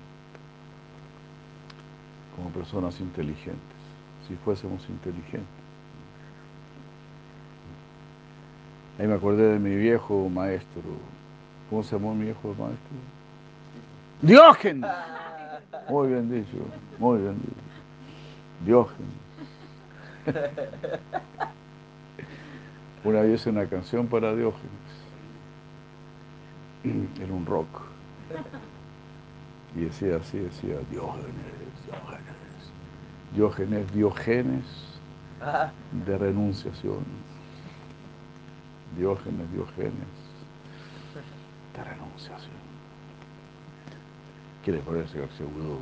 como 2.37 2.49
personas 2.51 2.97
inteligentes, 3.01 3.59
si 4.25 4.35
fuésemos 4.37 4.87
inteligentes. 4.87 5.49
Ahí 8.97 9.05
me 9.05 9.15
acordé 9.15 9.51
de 9.51 9.59
mi 9.59 9.75
viejo 9.75 10.29
maestro. 10.29 10.81
¿Cómo 11.69 11.83
se 11.83 11.97
llamó 11.97 12.15
mi 12.15 12.23
viejo 12.23 12.55
maestro? 12.57 13.20
Diógenes. 14.21 14.91
Muy 15.89 16.09
bien 16.09 16.31
dicho, 16.31 16.57
muy 16.99 17.19
bien 17.19 17.39
dicho. 17.39 17.55
Diógenes. 18.65 19.21
Una 23.03 23.21
vez 23.21 23.45
una 23.47 23.65
canción 23.65 24.05
para 24.07 24.35
Diógenes. 24.35 24.69
Era 27.19 27.33
un 27.33 27.45
rock. 27.45 27.81
Y 29.75 29.85
decía 29.85 30.17
así, 30.17 30.37
decía 30.37 30.75
Diógenes, 30.91 31.25
Diógenes. 31.87 32.31
Diógenes, 33.33 33.91
Diógenes 33.93 34.65
de 36.05 36.17
renunciación. 36.17 37.03
Diógenes, 38.97 39.51
Diógenes 39.51 39.93
de 41.75 41.83
renunciación. 41.83 42.70
Quiere 44.63 44.79
ponerse 44.79 45.17
seguro. 45.37 45.79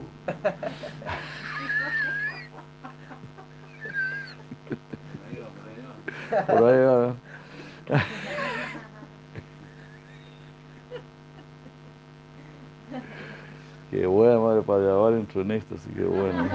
Por 6.48 6.64
ahí 6.64 6.86
va. 6.86 7.14
Qué 13.92 14.06
buena 14.06 14.40
madre 14.40 14.62
para 14.62 14.80
llevar 14.80 15.14
entro 15.14 15.42
en 15.42 15.52
esto, 15.52 15.76
así 15.76 15.90
que 15.90 16.04
bueno. 16.04 16.48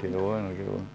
qué 0.00 0.08
bueno, 0.08 0.48
qué 0.50 0.64
bueno. 0.64 0.86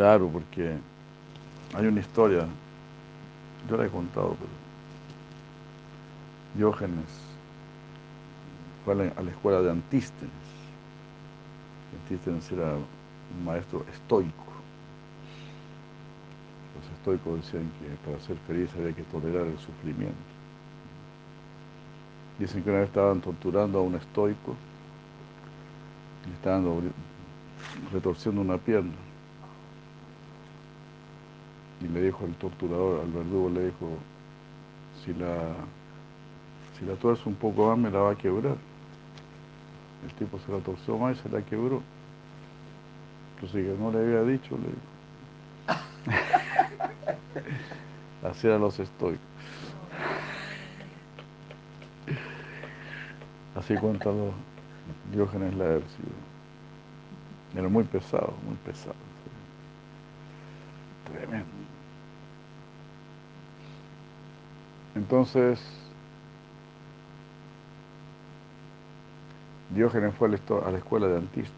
Claro, 0.00 0.28
porque 0.28 0.78
hay 1.74 1.86
una 1.86 2.00
historia, 2.00 2.46
yo 3.68 3.76
la 3.76 3.84
he 3.84 3.90
contado, 3.90 4.34
pero 4.40 4.50
Diógenes 6.54 7.04
fue 8.82 8.94
a 8.94 8.96
la, 8.96 9.30
escuela 9.30 9.60
de 9.60 9.70
Antístenes. 9.72 10.32
Antístenes 12.02 12.50
era 12.50 12.72
un 12.72 13.44
maestro 13.44 13.84
estoico. 13.92 14.46
Los 16.76 16.90
estoicos 16.96 17.44
decían 17.44 17.70
que 17.78 18.10
para 18.10 18.18
ser 18.24 18.38
feliz 18.46 18.70
había 18.78 18.94
que 18.94 19.02
tolerar 19.02 19.48
el 19.48 19.58
sufrimiento. 19.58 20.16
Dicen 22.38 22.62
que 22.62 22.70
una 22.70 22.78
vez 22.78 22.88
estaban 22.88 23.20
torturando 23.20 23.80
a 23.80 23.82
un 23.82 23.96
estoico 23.96 24.56
y 26.26 26.32
estaban 26.32 26.90
retorciendo 27.92 28.40
una 28.40 28.56
pierna. 28.56 29.09
Y 31.80 31.88
le 31.88 32.02
dijo 32.02 32.24
el 32.26 32.34
torturador, 32.34 33.00
al 33.00 33.10
verdugo, 33.10 33.48
le 33.50 33.66
dijo, 33.66 33.88
si 35.04 35.14
la, 35.14 35.54
si 36.78 36.84
la 36.84 36.94
tuerzo 36.94 37.28
un 37.28 37.36
poco 37.36 37.68
más 37.68 37.78
me 37.78 37.90
la 37.90 38.00
va 38.00 38.10
a 38.12 38.16
quebrar. 38.16 38.56
el 40.04 40.14
tipo 40.14 40.38
se 40.38 40.52
la 40.52 40.58
torció 40.58 40.98
más 40.98 41.18
y 41.18 41.22
se 41.22 41.28
la 41.28 41.42
quebró. 41.42 41.82
Entonces 43.34 43.66
que 43.66 43.82
no 43.82 43.90
le 43.90 43.98
había 43.98 44.22
dicho, 44.22 44.56
le 44.58 44.68
Así 48.22 48.46
eran 48.46 48.60
los 48.60 48.78
estoicos. 48.78 49.20
Así 53.54 53.74
cuenta 53.76 54.10
los 54.10 54.32
Diógenes 55.12 55.54
Laercio. 55.54 56.04
Era 57.54 57.68
muy 57.68 57.84
pesado, 57.84 58.34
muy 58.44 58.56
pesado. 58.64 58.94
Tremendo. 61.04 61.59
Entonces, 65.00 65.58
Diógenes 69.70 70.14
fue 70.14 70.28
a 70.28 70.70
la 70.70 70.76
escuela 70.76 71.06
de 71.08 71.16
Antístenes. 71.16 71.54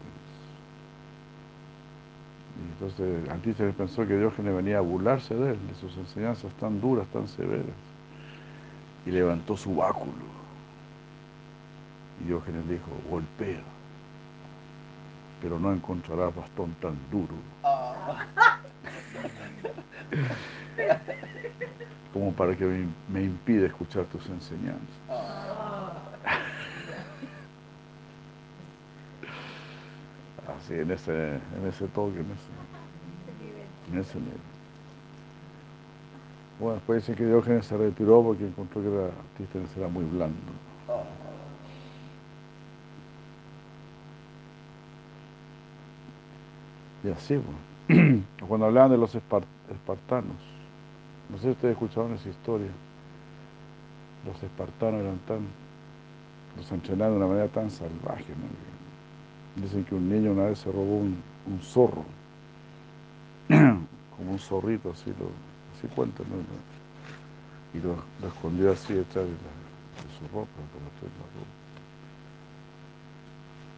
Y 2.55 2.61
entonces 2.71 3.29
Antístenes 3.29 3.75
pensó 3.75 4.07
que 4.07 4.17
Diógenes 4.17 4.55
venía 4.55 4.77
a 4.77 4.81
burlarse 4.81 5.35
de 5.35 5.51
él, 5.51 5.67
de 5.67 5.75
sus 5.75 5.97
enseñanzas 5.97 6.53
tan 6.53 6.79
duras, 6.79 7.05
tan 7.07 7.27
severas. 7.27 7.65
Y 9.05 9.11
levantó 9.11 9.57
su 9.57 9.75
báculo. 9.75 10.13
Y 12.23 12.27
Diógenes 12.27 12.65
dijo, 12.69 12.91
golpea, 13.09 13.59
pero 15.41 15.59
no 15.59 15.73
encontrarás 15.73 16.33
bastón 16.33 16.73
tan 16.79 16.95
duro. 17.11 17.35
Como 22.13 22.31
para 22.31 22.55
que 22.55 22.63
me, 22.65 22.87
me 23.11 23.23
impida 23.23 23.65
escuchar 23.65 24.05
tus 24.05 24.25
enseñanzas. 24.27 24.87
Así, 30.47 30.75
en 30.75 30.91
ese, 30.91 31.35
en 31.35 31.67
ese 31.67 31.87
toque, 31.87 32.19
en 32.19 32.27
ese, 32.31 33.91
en 33.91 33.99
ese 33.99 34.19
nivel. 34.19 34.37
Bueno, 36.59 36.75
después 36.75 37.05
dice 37.05 37.17
que 37.17 37.25
Diógenes 37.25 37.65
se 37.65 37.75
retiró 37.77 38.21
porque 38.23 38.45
encontró 38.45 38.81
que 38.81 38.87
era, 38.87 39.05
Antístenes 39.31 39.75
era 39.75 39.87
muy 39.87 40.05
blando. 40.05 40.37
Y 47.03 47.09
así, 47.09 47.35
bueno. 47.35 48.23
cuando 48.47 48.67
hablaban 48.67 48.91
de 48.91 48.97
los 48.97 49.13
espartanos, 49.15 50.52
no 51.33 51.39
sé 51.39 51.45
si 51.45 51.49
ustedes 51.49 51.71
escucharon 51.71 52.13
esa 52.13 52.29
historia, 52.29 52.69
los 54.23 54.43
espartanos 54.43 55.01
eran 55.01 55.17
tan, 55.25 55.39
los 56.55 56.71
entrenaban 56.71 57.13
de 57.13 57.17
una 57.17 57.27
manera 57.27 57.47
tan 57.47 57.71
salvaje, 57.71 58.27
¿no? 58.37 59.63
Dicen 59.63 59.83
que 59.83 59.95
un 59.95 60.07
niño 60.07 60.31
una 60.31 60.43
vez 60.45 60.59
se 60.59 60.71
robó 60.71 60.99
un, 60.99 61.17
zorro, 61.59 62.05
como 63.49 64.31
un 64.31 64.37
zorrito, 64.37 64.91
así, 64.91 65.09
lo, 65.09 65.25
así 65.75 65.87
cuentan, 65.95 66.27
¿no? 66.29 67.79
Y 67.79 67.81
lo, 67.81 67.95
escondió 68.27 68.71
así 68.71 68.93
detrás 68.93 69.25
de, 69.25 69.31
su 69.31 70.27
ropa, 70.31 70.51
para 70.53 70.85
la 70.85 71.09
ropa. 71.09 71.49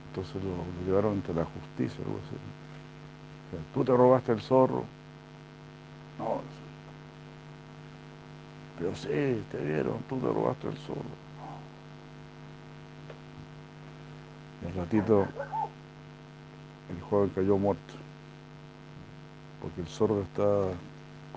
Entonces 0.10 0.44
lo, 0.44 0.86
llevaron 0.86 1.14
ante 1.14 1.34
la 1.34 1.46
justicia, 1.46 2.04
algo 2.04 2.18
así. 2.18 2.36
¿Tú 3.74 3.86
te 3.86 3.94
robaste 3.94 4.34
el 4.34 4.42
zorro? 4.42 4.84
No. 6.20 6.65
Pero 8.78 8.96
sí, 8.96 9.44
te 9.52 9.58
vieron, 9.58 10.00
tú 10.10 10.18
te 10.20 10.28
robaste 10.28 10.68
el 10.68 10.78
zorro. 10.78 11.02
Y 14.62 14.68
al 14.68 14.74
ratito 14.74 15.26
el 16.90 17.02
joven 17.02 17.30
cayó 17.30 17.58
muerto. 17.58 17.94
Porque 19.62 19.82
el 19.82 19.88
zorro 19.88 20.22
estaba 20.22 20.72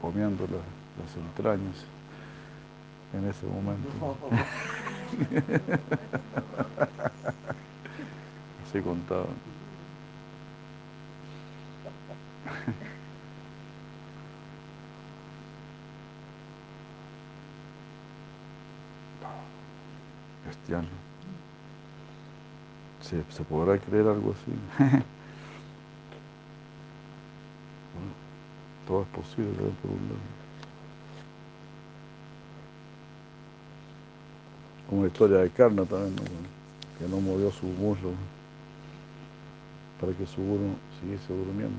comiendo 0.00 0.46
las 0.46 1.16
entrañas 1.16 1.84
en 3.14 3.28
ese 3.28 3.46
momento. 3.46 3.88
Así 8.66 8.80
contaban. 8.82 9.26
Cristiano. 20.48 20.88
¿Se, 23.02 23.22
¿Se, 23.30 23.42
podrá 23.44 23.78
creer 23.78 24.08
algo 24.08 24.32
así? 24.32 24.52
todo 28.88 29.02
es 29.02 29.08
posible 29.08 29.52
por 29.52 29.90
un 29.90 30.08
lado. 30.08 30.38
Como 34.88 35.02
la 35.02 35.08
historia 35.08 35.38
de 35.38 35.50
Karna 35.50 35.84
también, 35.84 36.16
que 36.98 37.06
no 37.06 37.20
movió 37.20 37.50
su 37.52 37.66
muslo 37.66 38.12
para 40.00 40.12
que 40.12 40.24
su 40.26 40.40
uno 40.40 40.76
siguiese 41.00 41.34
durmiendo. 41.34 41.76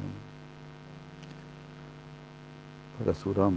Para 2.99 3.15
Suram. 3.15 3.55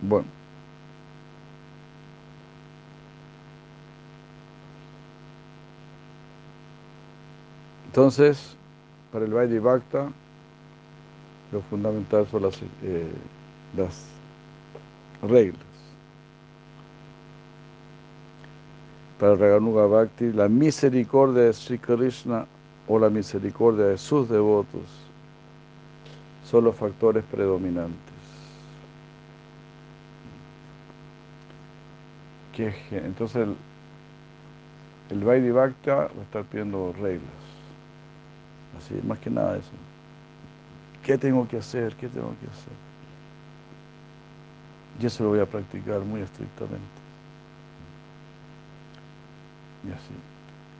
Bueno. 0.00 0.41
Entonces, 7.92 8.56
para 9.12 9.26
el 9.26 9.34
Vaidhi 9.34 9.58
Bhakta, 9.58 10.10
lo 11.52 11.60
fundamental 11.60 12.26
son 12.30 12.44
las, 12.44 12.58
eh, 12.82 13.12
las 13.76 14.06
reglas. 15.20 15.60
Para 19.20 19.32
el 19.34 19.38
Raganuga 19.38 19.84
Bhakti, 19.84 20.32
la 20.32 20.48
misericordia 20.48 21.42
de 21.42 21.52
Sri 21.52 21.76
Krishna 21.76 22.46
o 22.88 22.98
la 22.98 23.10
misericordia 23.10 23.84
de 23.84 23.98
sus 23.98 24.26
devotos 24.26 24.88
son 26.50 26.64
los 26.64 26.74
factores 26.74 27.22
predominantes. 27.30 28.14
Entonces, 32.90 33.48
el, 33.48 33.56
el 35.10 35.24
Vaidhi 35.24 35.50
va 35.50 35.64
a 35.64 35.68
estar 36.22 36.44
pidiendo 36.50 36.94
reglas. 36.98 37.51
Más 39.06 39.18
que 39.18 39.30
nada 39.30 39.56
eso. 39.56 39.70
¿Qué 41.04 41.18
tengo 41.18 41.46
que 41.48 41.56
hacer? 41.56 41.94
¿Qué 41.96 42.08
tengo 42.08 42.34
que 42.40 42.46
hacer? 42.46 42.72
Y 45.00 45.06
eso 45.06 45.24
lo 45.24 45.30
voy 45.30 45.40
a 45.40 45.46
practicar 45.46 46.00
muy 46.00 46.20
estrictamente. 46.20 46.78
Y 49.84 49.90
así. 49.90 50.14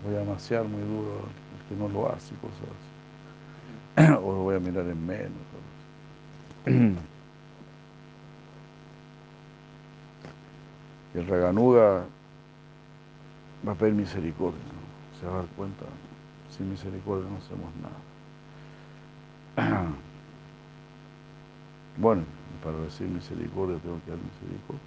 Voy 0.04 0.16
a 0.16 0.22
amaciar 0.22 0.64
muy 0.64 0.82
duro 0.82 1.20
al 1.20 1.68
que 1.68 1.74
no 1.76 1.88
lo 1.88 2.08
hace, 2.12 2.34
cosas 2.36 2.68
así. 3.96 4.12
o 4.22 4.32
lo 4.32 4.38
voy 4.42 4.56
a 4.56 4.60
mirar 4.60 4.86
en 4.86 5.06
menos. 5.06 5.32
El 11.14 11.26
Raganuga 11.26 12.04
va 13.66 13.72
a 13.72 13.74
pedir 13.74 13.94
misericordia, 13.94 14.60
se 15.20 15.26
va 15.26 15.32
a 15.34 15.36
dar 15.38 15.46
cuenta, 15.56 15.84
sin 16.56 16.70
misericordia 16.70 17.28
no 17.28 17.36
hacemos 17.38 17.70
nada. 19.56 19.86
Bueno, 21.96 22.24
para 22.64 22.78
decir 22.78 23.06
misericordia 23.08 23.78
tengo 23.78 24.00
que 24.04 24.10
dar 24.10 24.18
misericordia. 24.18 24.80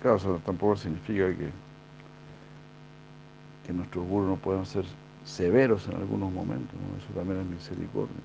Claro, 0.00 0.16
eso 0.16 0.40
tampoco 0.44 0.76
significa 0.76 1.28
que, 1.36 1.50
que 3.64 3.72
nuestros 3.72 4.04
gurus 4.06 4.28
no 4.28 4.36
puedan 4.36 4.66
ser 4.66 4.84
severos 5.24 5.86
en 5.88 5.96
algunos 5.96 6.32
momentos, 6.32 6.74
eso 6.98 7.12
también 7.14 7.40
es 7.40 7.46
misericordia. 7.46 8.16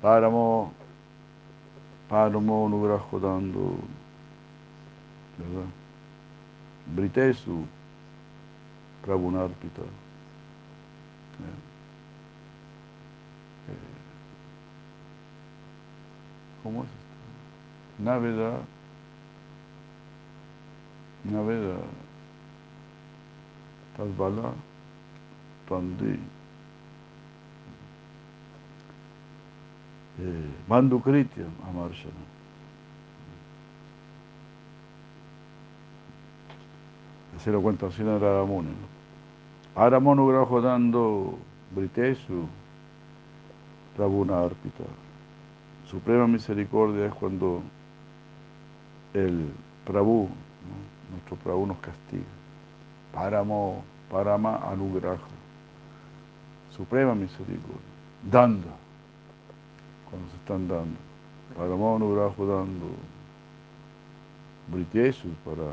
Páramo, 0.00 0.74
páramo 2.12 2.68
nugrajo 2.68 3.18
dando, 3.18 3.74
¿verdad? 5.38 5.64
Britesu, 6.94 7.64
Prabhunarpita. 9.02 9.80
Eh, 9.80 9.86
¿Cómo 16.62 16.82
es 16.82 16.90
esto? 16.90 18.04
Naveda, 18.04 18.60
Naveda, 21.24 21.78
Talbala, 23.96 24.52
Tandi. 25.66 26.31
Bandhu 30.68 31.00
Krityam 31.00 31.50
Amarshana. 31.68 32.12
Se 37.38 37.50
lo 37.50 37.60
cuenta 37.60 37.86
así 37.86 38.02
en 38.02 38.20
Radhamuni. 38.20 38.68
¿no? 38.68 39.82
Aramonugraho 39.82 40.60
dando 40.60 41.38
Britesu 41.74 42.46
Prabhuna 43.96 44.42
Arpita. 44.42 44.84
Suprema 45.86 46.26
misericordia 46.26 47.06
es 47.06 47.14
cuando 47.14 47.62
el 49.14 49.50
Prabhu, 49.84 50.28
nuestro 51.10 51.36
Prabhu 51.36 51.66
nos 51.66 51.78
castiga. 51.78 52.22
Paramo, 53.12 53.82
Parama 54.10 54.56
Anugraha. 54.70 55.18
Suprema 56.70 57.14
misericordia. 57.14 57.80
Dando. 58.30 58.81
Cuando 60.12 60.30
se 60.30 60.36
están 60.36 60.68
dando. 60.68 60.96
Paramo 61.56 61.96
Anugraha 61.96 62.34
dando. 62.38 62.94
Britesu 64.68 65.28
para 65.44 65.72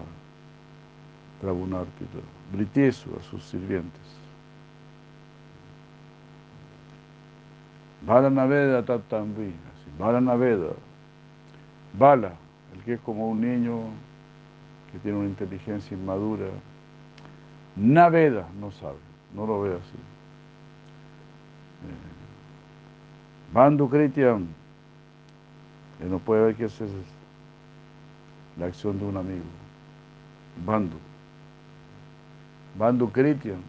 Prabhu 1.42 1.66
Arpita. 1.76 2.20
Britesu 2.52 3.10
a 3.16 3.22
sus 3.22 3.44
sirvientes. 3.44 4.20
Bala 8.02 8.30
Naveda 8.30 8.84
Tatambi, 8.84 9.54
Bala 9.98 10.22
Naveda, 10.22 10.74
Bala, 11.94 12.34
el 12.74 12.84
que 12.84 12.94
es 12.94 13.00
como 13.02 13.30
un 13.30 13.42
niño 13.42 13.82
que 14.92 15.00
tiene 15.00 15.18
una 15.18 15.28
inteligencia 15.28 15.98
inmadura, 15.98 16.48
Naveda 17.76 18.48
no 18.60 18.72
sabe, 18.72 18.98
no 19.36 19.46
lo 19.46 19.62
ve 19.62 19.76
así. 19.76 19.98
Eh, 21.86 22.19
Bandu 23.52 23.90
Kritiam, 23.90 24.48
él 26.02 26.10
no 26.10 26.20
puede 26.20 26.46
ver 26.46 26.56
que 26.56 26.66
es 26.66 26.80
la 28.58 28.68
acción 28.68 29.00
de 29.00 29.06
un 29.06 29.18
amigo. 29.18 29.44
Bandu. 30.66 30.98
Bandu 32.78 33.12
Kritiam. 33.12 33.62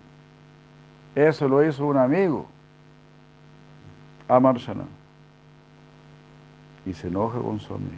Eso 1.15 1.49
lo 1.49 1.67
hizo 1.67 1.87
un 1.87 1.97
amigo. 1.97 2.47
Amarshana. 4.29 4.85
Y 6.87 6.93
se 6.93 7.09
enoja 7.09 7.39
con 7.41 7.59
su 7.59 7.75
amigo. 7.75 7.93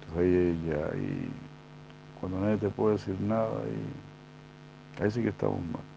Entonces 0.00 0.26
ella, 0.26 0.96
y 0.96 1.30
cuando 2.20 2.40
nadie 2.40 2.56
te 2.58 2.68
puede 2.68 2.96
decir 2.96 3.18
nada, 3.20 3.62
y 4.98 5.02
ahí 5.02 5.10
sí 5.10 5.22
que 5.22 5.30
estamos 5.30 5.60
mal. 5.72 5.93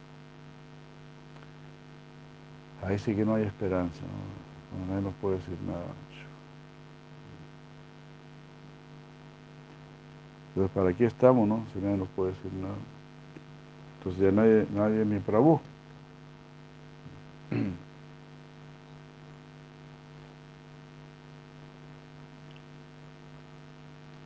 Ahí 2.88 2.98
sí 2.98 3.14
que 3.14 3.26
no 3.26 3.36
hay 3.36 3.44
esperanza, 3.44 4.00
¿no? 4.02 4.88
nadie 4.88 5.02
nos 5.04 5.14
puede 5.16 5.36
decir 5.36 5.58
nada. 5.68 5.84
Entonces, 10.50 10.74
¿para 10.74 10.94
qué 10.94 11.06
estamos, 11.06 11.46
no? 11.46 11.66
Si 11.74 11.80
nadie 11.80 11.98
nos 11.98 12.08
puede 12.08 12.32
decir 12.32 12.54
nada. 12.54 12.76
Entonces 13.98 14.22
ya 14.22 14.32
nadie, 14.32 14.66
nadie 14.74 15.02
es 15.02 15.08
mi 15.08 15.20
Prabhu. 15.20 15.60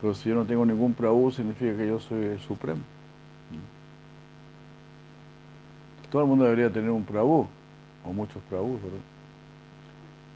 Pero 0.02 0.14
si 0.14 0.30
yo 0.30 0.36
no 0.36 0.46
tengo 0.46 0.68
ningún 0.68 0.94
Prabhu, 0.94 1.32
significa 1.32 1.76
que 1.76 1.88
yo 1.88 2.00
soy 2.00 2.26
el 2.26 2.40
Supremo. 2.40 2.82
Todo 6.12 6.22
el 6.22 6.28
mundo 6.28 6.44
debería 6.44 6.72
tener 6.72 6.92
un 6.92 7.04
Prabhu, 7.04 7.48
o 8.06 8.14
muchos 8.14 8.42
Prabhus, 8.50 8.82
¿verdad? 8.82 9.00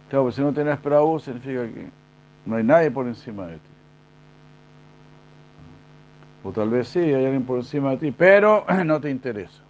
Claro, 0.09 0.25
pero 0.25 0.31
si 0.31 0.41
no 0.41 0.53
tienes 0.53 0.77
Prabhu, 0.79 1.19
significa 1.19 1.63
que 1.65 1.89
no 2.45 2.55
hay 2.55 2.63
nadie 2.63 2.91
por 2.91 3.07
encima 3.07 3.47
de 3.47 3.55
ti. 3.55 3.69
O 6.43 6.51
tal 6.51 6.69
vez 6.69 6.87
sí, 6.87 6.99
hay 6.99 7.25
alguien 7.25 7.43
por 7.43 7.57
encima 7.57 7.91
de 7.91 7.97
ti, 7.97 8.11
pero 8.11 8.65
no 8.85 9.01
te 9.01 9.09
interesa. 9.09 9.61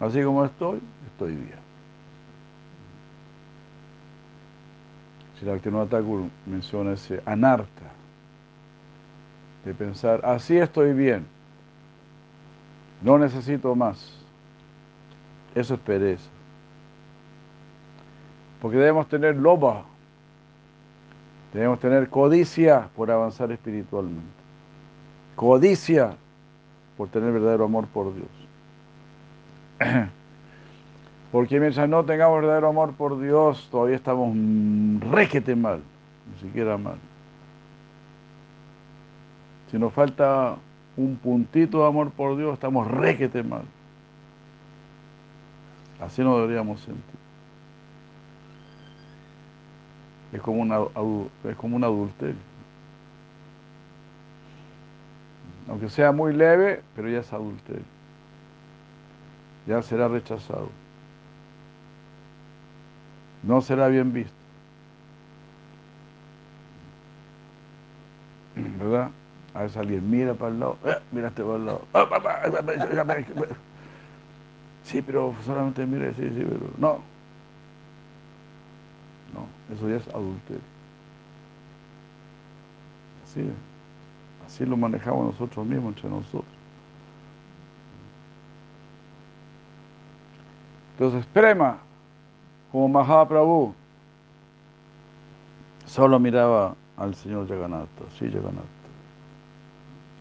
Así 0.00 0.22
como 0.22 0.44
estoy, 0.44 0.80
estoy 1.12 1.34
bien. 1.34 1.66
Si 5.38 5.44
la 5.44 5.86
Thakur 5.86 6.24
menciona 6.46 6.92
ese 6.92 7.22
anarta, 7.26 7.92
de 9.64 9.74
pensar, 9.74 10.20
así 10.24 10.56
estoy 10.56 10.92
bien, 10.92 11.26
no 13.02 13.18
necesito 13.18 13.74
más. 13.74 14.24
Eso 15.54 15.74
es 15.74 15.80
pereza. 15.80 16.30
Porque 18.60 18.78
debemos 18.78 19.08
tener 19.08 19.36
loba, 19.36 19.84
debemos 21.52 21.78
tener 21.80 22.08
codicia 22.08 22.88
por 22.96 23.10
avanzar 23.10 23.52
espiritualmente. 23.52 24.22
Codicia 25.34 26.16
por 26.96 27.08
tener 27.08 27.32
verdadero 27.32 27.64
amor 27.64 27.86
por 27.86 28.14
Dios. 28.14 28.28
Porque 31.32 31.60
mientras 31.60 31.88
no 31.88 32.04
tengamos 32.04 32.40
verdadero 32.40 32.68
amor 32.68 32.94
por 32.94 33.20
Dios, 33.20 33.68
todavía 33.70 33.96
estamos 33.96 34.34
requete 35.10 35.54
mal, 35.54 35.82
ni 36.32 36.48
siquiera 36.48 36.78
mal. 36.78 36.96
Si 39.70 39.78
nos 39.78 39.92
falta 39.92 40.56
un 40.96 41.16
puntito 41.16 41.80
de 41.80 41.88
amor 41.88 42.10
por 42.10 42.36
Dios, 42.36 42.54
estamos 42.54 42.86
requete 42.90 43.42
mal. 43.42 43.64
Así 46.00 46.22
nos 46.22 46.40
deberíamos 46.40 46.80
sentir. 46.80 47.15
Es 50.36 50.42
como, 50.42 50.60
una, 50.60 50.80
es 51.48 51.56
como 51.56 51.76
un 51.76 51.84
adulterio. 51.84 52.36
Aunque 55.66 55.88
sea 55.88 56.12
muy 56.12 56.34
leve, 56.34 56.82
pero 56.94 57.08
ya 57.08 57.20
es 57.20 57.32
adulterio. 57.32 57.82
Ya 59.66 59.80
será 59.80 60.08
rechazado. 60.08 60.68
No 63.42 63.62
será 63.62 63.88
bien 63.88 64.12
visto. 64.12 64.34
¿Verdad? 68.56 69.10
A 69.54 69.62
veces 69.62 69.78
alguien 69.78 70.10
mira 70.10 70.34
para 70.34 70.50
el 70.52 70.60
lado, 70.60 70.76
eh, 70.84 70.98
miraste 71.12 71.42
para 71.42 71.56
el 71.56 71.64
lado. 71.66 71.80
Sí, 74.84 75.00
pero 75.00 75.34
solamente 75.46 75.86
mire, 75.86 76.12
sí, 76.14 76.22
sí, 76.28 76.44
pero 76.46 76.70
no. 76.76 77.15
No, 79.34 79.74
eso 79.74 79.88
ya 79.88 79.96
es 79.96 80.08
adulterio. 80.08 80.62
Así 83.24 83.50
Así 84.46 84.64
lo 84.64 84.76
manejamos 84.76 85.26
nosotros 85.26 85.66
mismos, 85.66 85.96
entre 85.96 86.08
nosotros. 86.08 86.44
Entonces, 90.92 91.26
Prema, 91.26 91.78
como 92.70 92.88
Mahaprabhu, 92.88 93.74
solo 95.84 96.18
miraba 96.18 96.74
al 96.96 97.14
Señor 97.14 97.48
Jagannatha, 97.48 98.04
sí, 98.18 98.30
Jagannatha. 98.30 98.64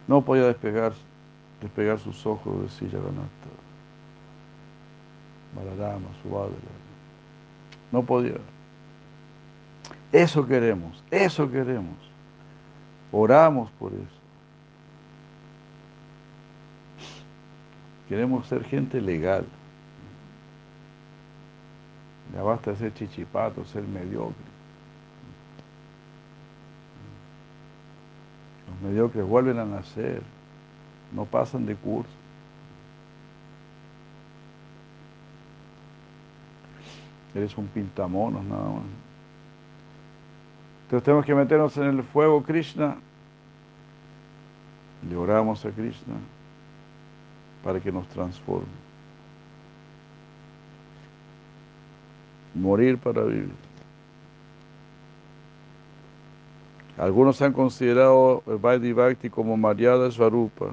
No 0.08 0.22
podía 0.22 0.48
despegar, 0.48 0.94
despegar 1.62 2.00
sus 2.00 2.26
ojos 2.26 2.62
de 2.62 2.70
sí, 2.70 2.90
Jagannatha. 2.92 3.30
Balarama, 5.56 6.08
Subhadra. 6.22 6.56
No 7.92 8.04
podía. 8.04 8.34
Eso 10.16 10.48
queremos, 10.48 11.04
eso 11.12 11.52
queremos. 11.52 11.98
Oramos 13.12 13.70
por 13.72 13.92
eso. 13.92 14.22
Queremos 18.08 18.48
ser 18.48 18.64
gente 18.64 19.02
legal. 19.02 19.46
Ya 22.34 22.44
basta 22.44 22.74
ser 22.78 22.94
chichipato, 22.94 23.66
ser 23.66 23.84
mediocre. 23.84 24.36
Los 28.70 28.90
mediocres 28.90 29.26
vuelven 29.26 29.60
a 29.60 29.66
nacer, 29.66 30.22
no 31.12 31.26
pasan 31.26 31.66
de 31.66 31.76
curso. 31.76 32.10
Eres 37.34 37.58
un 37.58 37.68
pintamonos 37.68 38.46
nada 38.46 38.64
más. 38.64 39.05
Entonces 40.86 41.04
tenemos 41.04 41.26
que 41.26 41.36
meternos 41.36 41.76
en 41.78 41.84
el 41.84 42.04
fuego 42.04 42.42
Krishna. 42.42 42.96
Le 45.10 45.16
oramos 45.16 45.66
a 45.66 45.70
Krishna 45.70 46.16
para 47.64 47.80
que 47.80 47.92
nos 47.92 48.08
transforme. 48.08 48.86
morir 52.56 52.98
para 52.98 53.22
vivir. 53.24 53.52
Algunos 56.98 57.42
han 57.42 57.52
considerado 57.52 58.42
el 58.48 58.58
Vaidhi 58.58 59.30
como 59.30 59.58
Maryada 59.58 60.10
Svarupa, 60.10 60.68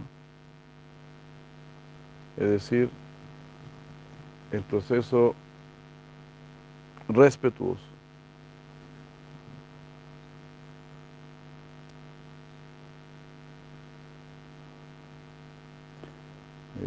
es 2.37 2.49
decir, 2.49 2.89
el 4.53 4.63
proceso 4.63 5.35
respetuoso. 7.09 7.92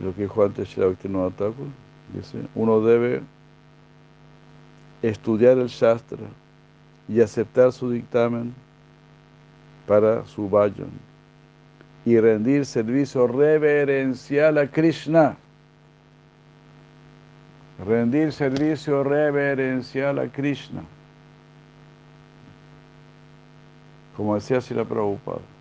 Lo 0.02 0.14
que 0.14 0.24
dijo 0.24 0.43
antes 0.43 0.70
Shravaktinova 0.70 1.32
Thakur, 1.32 1.68
dice, 2.14 2.39
uno 2.56 2.82
debe 2.82 3.22
estudiar 5.02 5.58
el 5.58 5.68
Shastra 5.68 6.26
y 7.08 7.22
aceptar 7.22 7.72
su 7.72 7.89
dictamen 7.89 8.54
para 9.88 10.26
su 10.26 10.50
vayan 10.50 10.89
y 12.06 12.20
rendir 12.20 12.66
servicio 12.66 13.28
reverencial 13.28 14.58
a 14.60 14.68
Krishna. 14.68 15.36
Rendir 17.86 18.32
servicio 18.32 19.04
reverencial 19.04 20.20
a 20.20 20.28
Krishna. 20.28 20.84
Como 24.16 24.36
decía 24.36 24.62
Sila 24.62 24.86
Prabhupada. 24.86 25.55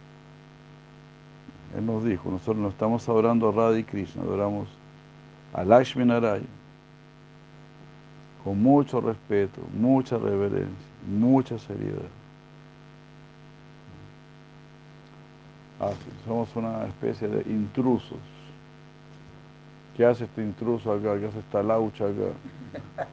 Él 1.76 1.86
nos 1.86 2.04
dijo, 2.04 2.30
nosotros 2.30 2.56
no 2.56 2.68
estamos 2.68 3.08
adorando 3.08 3.48
a 3.48 3.52
Radha 3.52 3.82
Krishna, 3.82 4.22
adoramos 4.22 4.68
a 5.52 5.64
Lakshmi 5.64 6.04
Narayana. 6.04 6.46
Con 8.44 8.62
mucho 8.62 9.00
respeto, 9.00 9.60
mucha 9.76 10.18
reverencia, 10.18 10.74
mucha 11.08 11.58
seriedad. 11.58 12.08
Así, 15.80 15.96
somos 16.26 16.54
una 16.54 16.86
especie 16.86 17.26
de 17.26 17.50
intrusos. 17.50 18.18
¿Qué 19.96 20.04
hace 20.04 20.24
este 20.24 20.42
intruso 20.42 20.92
acá? 20.92 21.18
¿Qué 21.18 21.26
hace 21.26 21.38
esta 21.38 21.62
laucha 21.62 22.04
acá? 22.04 23.06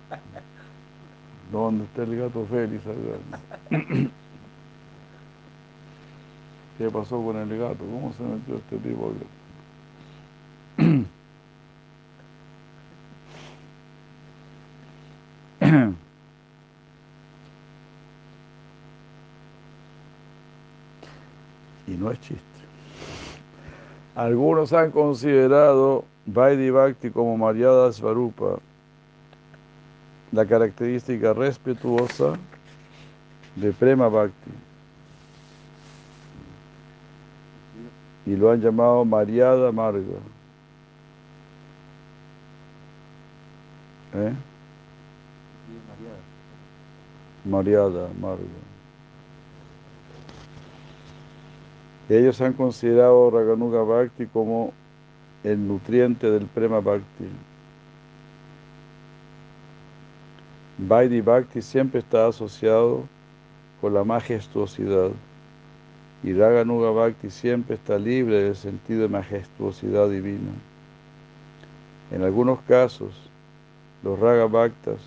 ¿Dónde 1.52 1.86
está 1.86 2.04
el 2.04 2.18
gato 2.18 2.46
Félix 2.50 2.84
acá? 2.86 4.10
¿Qué 6.82 6.90
pasó 6.90 7.24
con 7.24 7.38
el 7.38 7.60
gato? 7.60 7.86
¿Cómo 7.86 8.12
se 8.14 8.24
metió 8.24 8.56
este 8.56 8.76
tipo 8.78 9.14
y 21.88 21.92
no 21.92 22.10
es 22.10 22.20
chiste. 22.22 22.42
Algunos 24.16 24.74
han 24.74 24.90
considerado 24.90 26.04
Vaidhi 26.26 26.72
Bhakti 26.72 27.12
como 27.12 27.38
Mariada 27.38 27.94
Svarupa, 27.94 28.58
la 30.32 30.48
característica 30.48 31.32
respetuosa 31.34 32.40
de 33.56 33.72
Prema 33.72 34.08
Bhakti. 34.08 34.71
Y 38.32 38.38
lo 38.38 38.50
han 38.50 38.62
llamado 38.62 39.04
Mariada 39.04 39.74
Marga. 39.74 40.00
¿Eh? 44.14 44.34
Mariada 47.44 48.08
Marga. 48.22 48.46
Ellos 52.08 52.40
han 52.40 52.54
considerado 52.54 53.30
Raganuga 53.32 53.84
Bhakti 53.84 54.26
como 54.28 54.72
el 55.44 55.68
nutriente 55.68 56.32
del 56.32 56.46
Prema 56.46 56.80
Bhakti. 56.80 57.28
Vaidhi 60.78 61.20
Bhakti 61.20 61.62
siempre 61.62 62.00
está 62.00 62.28
asociado 62.28 63.04
con 63.82 63.94
la 63.94 64.06
majestuosidad 64.06 65.12
y 66.24 66.34
Raganuga 66.34 66.92
Bhakti 66.92 67.30
siempre 67.30 67.76
está 67.76 67.98
libre 67.98 68.44
del 68.44 68.56
sentido 68.56 69.02
de 69.02 69.10
majestuosidad 69.10 70.10
divina. 70.10 70.52
En 72.12 72.24
algunos 72.24 72.60
casos, 72.62 73.30
los 74.04 74.20
Raga 74.20 74.46
Bhaktas 74.46 75.00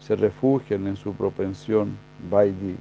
se 0.00 0.16
refugian 0.16 0.86
en 0.86 0.96
su 0.96 1.12
propensión 1.14 1.96
Vaidhi. 2.30 2.76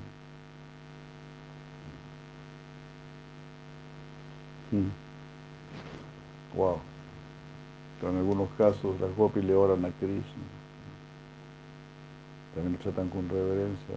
Wow. 6.55 6.79
En 8.01 8.17
algunos 8.17 8.49
casos 8.57 8.99
las 8.99 9.15
gopis 9.15 9.43
le 9.43 9.53
oran 9.53 9.85
a 9.85 9.89
Krishna. 9.99 10.21
También 12.55 12.73
lo 12.73 12.79
tratan 12.79 13.09
con 13.09 13.29
reverencia. 13.29 13.95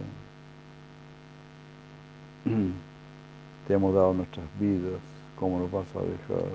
Te 3.67 3.73
hemos 3.73 3.93
dado 3.95 4.13
nuestras 4.13 4.45
vidas, 4.59 4.99
¿cómo 5.39 5.59
nos 5.59 5.71
vas 5.71 5.87
a 5.95 5.99
dejar? 6.01 6.49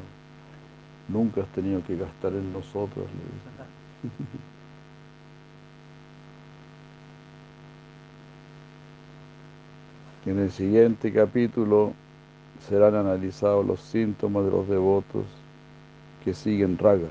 Nunca 1.08 1.42
has 1.42 1.48
tenido 1.48 1.82
que 1.84 1.96
gastar 1.96 2.32
en 2.32 2.52
nosotros, 2.52 3.06
le 4.04 4.10
En 10.26 10.38
el 10.38 10.50
siguiente 10.50 11.12
capítulo 11.12 11.94
serán 12.68 12.94
analizados 12.94 13.66
los 13.66 13.80
síntomas 13.80 14.44
de 14.44 14.50
los 14.50 14.68
devotos 14.68 15.24
que 16.24 16.34
siguen 16.34 16.78
raga. 16.78 17.08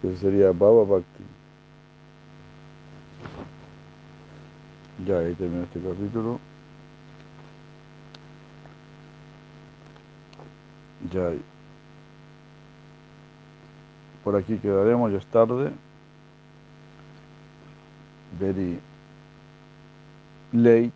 Que 0.00 0.16
sería 0.16 0.52
Baba 0.52 0.84
Bhakti. 0.84 1.35
Ya 5.06 5.18
ahí 5.18 5.34
termina 5.34 5.62
este 5.62 5.80
capítulo. 5.80 6.40
Ya 11.12 11.32
por 14.24 14.34
aquí 14.34 14.58
quedaremos, 14.58 15.12
ya 15.12 15.18
es 15.18 15.26
tarde. 15.26 15.70
Very 18.40 18.80
late. 20.52 20.90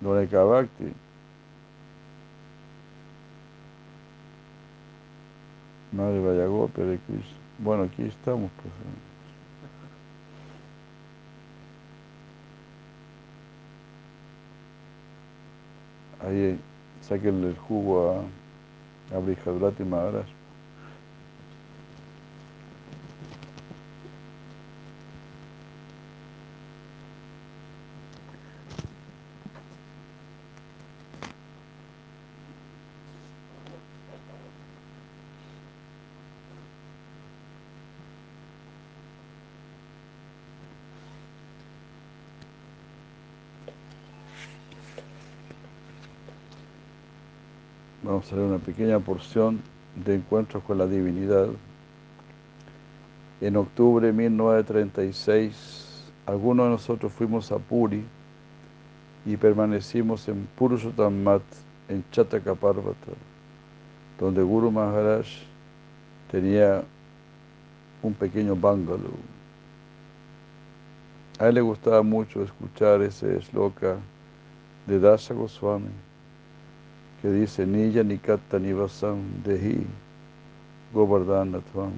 Loreka 0.00 0.42
Bhakti. 0.44 0.94
Madre 5.92 6.20
Vayagopi 6.20 6.80
de 6.80 6.98
Krishna. 7.00 7.36
Bueno, 7.58 7.82
aquí 7.82 8.02
estamos. 8.04 8.50
Pues. 8.62 9.11
Ahí 16.24 16.58
saquen 17.00 17.42
el 17.44 17.56
jugo 17.56 18.10
a, 18.10 19.16
a 19.16 19.18
Brihadrati 19.18 19.84
Maharaj. 19.84 20.26
Vamos 48.12 48.30
a 48.30 48.36
una 48.36 48.58
pequeña 48.58 48.98
porción 48.98 49.62
de 50.04 50.16
encuentros 50.16 50.62
con 50.64 50.76
la 50.76 50.86
divinidad. 50.86 51.48
En 53.40 53.56
octubre 53.56 54.08
de 54.08 54.12
1936, 54.12 56.12
algunos 56.26 56.66
de 56.66 56.70
nosotros 56.72 57.10
fuimos 57.10 57.50
a 57.52 57.56
Puri 57.56 58.04
y 59.24 59.38
permanecimos 59.38 60.28
en 60.28 60.46
Purushottam 60.56 61.22
Mat, 61.22 61.40
en 61.88 62.04
Chatakaparvata, 62.10 63.12
donde 64.20 64.42
Guru 64.42 64.70
Maharaj 64.70 65.26
tenía 66.30 66.84
un 68.02 68.12
pequeño 68.12 68.54
bungalow. 68.54 69.16
A 71.38 71.48
él 71.48 71.54
le 71.54 71.62
gustaba 71.62 72.02
mucho 72.02 72.42
escuchar 72.42 73.00
ese 73.00 73.40
sloka 73.40 73.96
de 74.86 75.00
Dasa 75.00 75.32
Goswami 75.32 76.11
que 77.22 77.30
dice 77.30 77.64
Nilla 77.64 78.02
Nikata 78.02 78.58
Nivasam 78.58 79.42
Dehi 79.44 79.86
Govardhanatvam. 80.92 81.92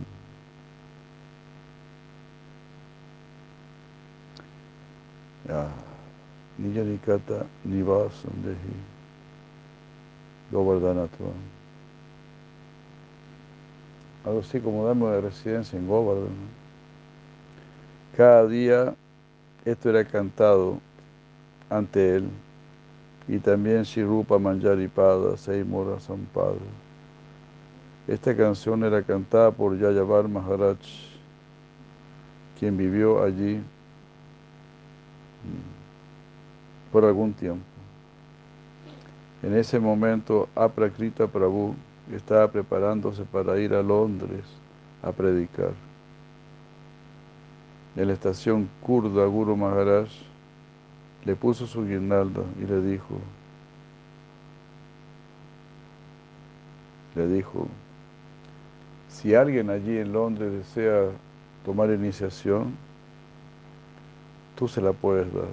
Ya. 5.49 5.69
Nilla 6.59 6.85
Nikata 6.85 7.47
Nivasam 7.65 8.33
Dehi 8.45 8.77
Govardhanatvam. 10.53 11.55
algo 14.25 14.41
así 14.41 14.59
como 14.59 14.87
damos 14.87 15.13
de 15.13 15.21
residencia 15.21 15.79
en 15.79 15.87
Govardhan. 15.87 16.33
Cada 18.17 18.47
día 18.47 18.95
esto 19.65 19.91
era 19.91 20.05
cantado 20.05 20.79
ante 21.69 22.17
él 22.17 22.31
y 23.27 23.39
también 23.39 23.83
Shirupa 23.85 24.39
Manjaripada, 24.39 25.37
Seimura 25.37 25.99
Sampada. 26.01 26.57
Esta 28.07 28.37
canción 28.37 28.85
era 28.85 29.03
cantada 29.03 29.51
por 29.51 29.79
Yayavar 29.79 30.29
Maharaj, 30.29 30.77
quien 32.59 32.77
vivió 32.77 33.23
allí 33.23 33.57
mm, 33.57 33.63
por 36.93 37.05
algún 37.05 37.33
tiempo. 37.33 37.65
En 39.43 39.57
ese 39.57 39.79
momento, 39.79 40.49
Aprakrita 40.55 41.27
Prabhu 41.27 41.75
estaba 42.15 42.51
preparándose 42.51 43.25
para 43.25 43.59
ir 43.59 43.73
a 43.75 43.83
Londres 43.83 44.45
a 45.03 45.11
predicar. 45.13 45.73
En 47.97 48.09
la 48.09 48.13
estación 48.13 48.69
kurda, 48.83 49.25
Guru 49.27 49.57
Maharaj 49.57 50.09
le 51.25 51.37
puso 51.37 51.67
su 51.67 51.85
guirnalda 51.85 52.43
y 52.61 52.67
le 52.67 52.81
dijo, 52.83 53.19
le 57.15 57.27
dijo, 57.29 57.67
si 59.09 59.35
alguien 59.35 59.71
allí 59.71 59.99
en 59.99 60.13
Londres 60.13 60.53
desea 60.53 61.11
tomar 61.65 61.91
iniciación, 61.91 62.75
tú 64.57 64.69
se 64.69 64.81
la 64.81 64.93
puedes 64.93 65.33
dar. 65.33 65.49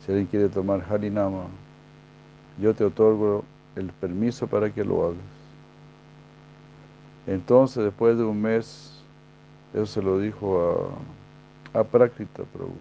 Si 0.00 0.12
alguien 0.12 0.26
quiere 0.26 0.48
tomar 0.48 0.84
Harinama, 0.88 1.46
yo 2.58 2.74
te 2.74 2.84
otorgo 2.84 3.44
el 3.74 3.90
permiso 3.92 4.46
para 4.46 4.72
que 4.72 4.84
lo 4.84 5.04
hagas. 5.04 5.18
Entonces, 7.26 7.84
después 7.84 8.16
de 8.16 8.24
un 8.24 8.40
mes, 8.40 9.02
eso 9.74 9.86
se 9.86 10.02
lo 10.02 10.18
dijo 10.18 10.94
a, 11.74 11.80
a 11.80 11.84
Prakrita 11.84 12.44
Prabhu, 12.44 12.76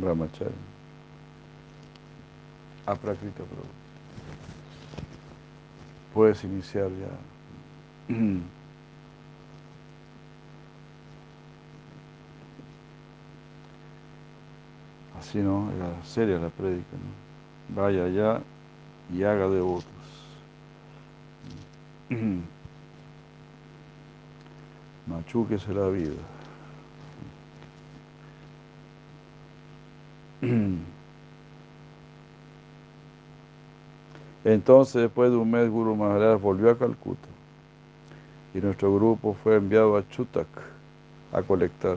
Brahmacharya. 0.00 0.52
A 2.86 2.94
Prakrita 2.94 3.42
Prabhu. 3.44 3.68
Puedes 6.12 6.44
iniciar 6.44 6.90
ya. 6.90 7.10
Así 15.18 15.38
no, 15.38 15.70
era 15.72 16.04
seria 16.04 16.38
la 16.38 16.50
prédica, 16.50 16.96
¿no? 16.96 17.74
Vaya 17.74 18.04
allá 18.04 18.42
y 19.12 19.22
haga 19.22 19.48
devotos. 19.48 19.88
Machuquese 25.06 25.72
la 25.72 25.88
vida. 25.88 26.12
Entonces, 34.44 35.02
después 35.02 35.30
de 35.30 35.36
un 35.36 35.50
mes, 35.50 35.70
Guru 35.70 35.96
Maharaj 35.96 36.40
volvió 36.40 36.70
a 36.70 36.78
Calcuta 36.78 37.28
y 38.54 38.58
nuestro 38.60 38.94
grupo 38.94 39.34
fue 39.34 39.56
enviado 39.56 39.96
a 39.96 40.08
Chutak 40.08 40.46
a 41.32 41.42
colectar. 41.42 41.96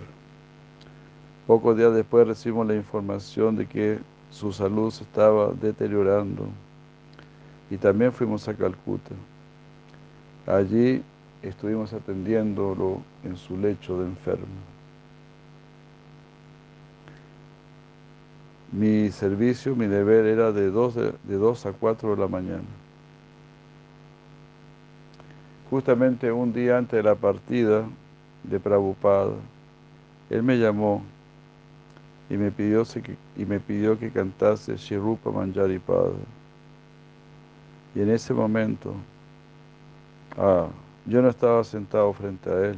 Pocos 1.45 1.77
días 1.77 1.93
después 1.93 2.27
recibimos 2.27 2.67
la 2.67 2.75
información 2.75 3.55
de 3.55 3.67
que 3.67 3.99
su 4.31 4.51
salud 4.51 4.91
se 4.91 5.03
estaba 5.03 5.51
deteriorando 5.53 6.47
y 7.69 7.77
también 7.77 8.11
fuimos 8.11 8.47
a 8.47 8.53
Calcuta. 8.53 9.11
Allí 10.45 11.03
estuvimos 11.41 11.93
atendiéndolo 11.93 13.01
en 13.23 13.35
su 13.37 13.57
lecho 13.57 13.99
de 13.99 14.07
enfermo. 14.07 14.76
Mi 18.71 19.09
servicio, 19.11 19.75
mi 19.75 19.87
deber 19.87 20.25
era 20.25 20.51
de 20.51 20.69
2 20.69 20.95
de, 20.95 21.13
a 21.65 21.71
4 21.71 22.15
de 22.15 22.21
la 22.21 22.27
mañana. 22.27 22.67
Justamente 25.69 26.31
un 26.31 26.51
día 26.51 26.77
antes 26.77 26.97
de 26.97 27.03
la 27.03 27.15
partida 27.15 27.85
de 28.43 28.59
Prabhupada, 28.59 29.35
él 30.29 30.43
me 30.43 30.57
llamó 30.57 31.01
y 32.29 32.35
me 32.35 32.51
pidió, 32.51 32.83
y 33.37 33.45
me 33.45 33.59
pidió 33.59 33.97
que 33.97 34.11
cantase 34.11 34.75
Shirupa 34.75 35.31
Manjaripada. 35.31 36.11
Y 37.95 38.01
en 38.01 38.09
ese 38.09 38.33
momento, 38.33 38.93
ah, 40.37 40.67
yo 41.05 41.21
no 41.21 41.29
estaba 41.29 41.63
sentado 41.63 42.11
frente 42.11 42.49
a 42.49 42.65
él, 42.65 42.77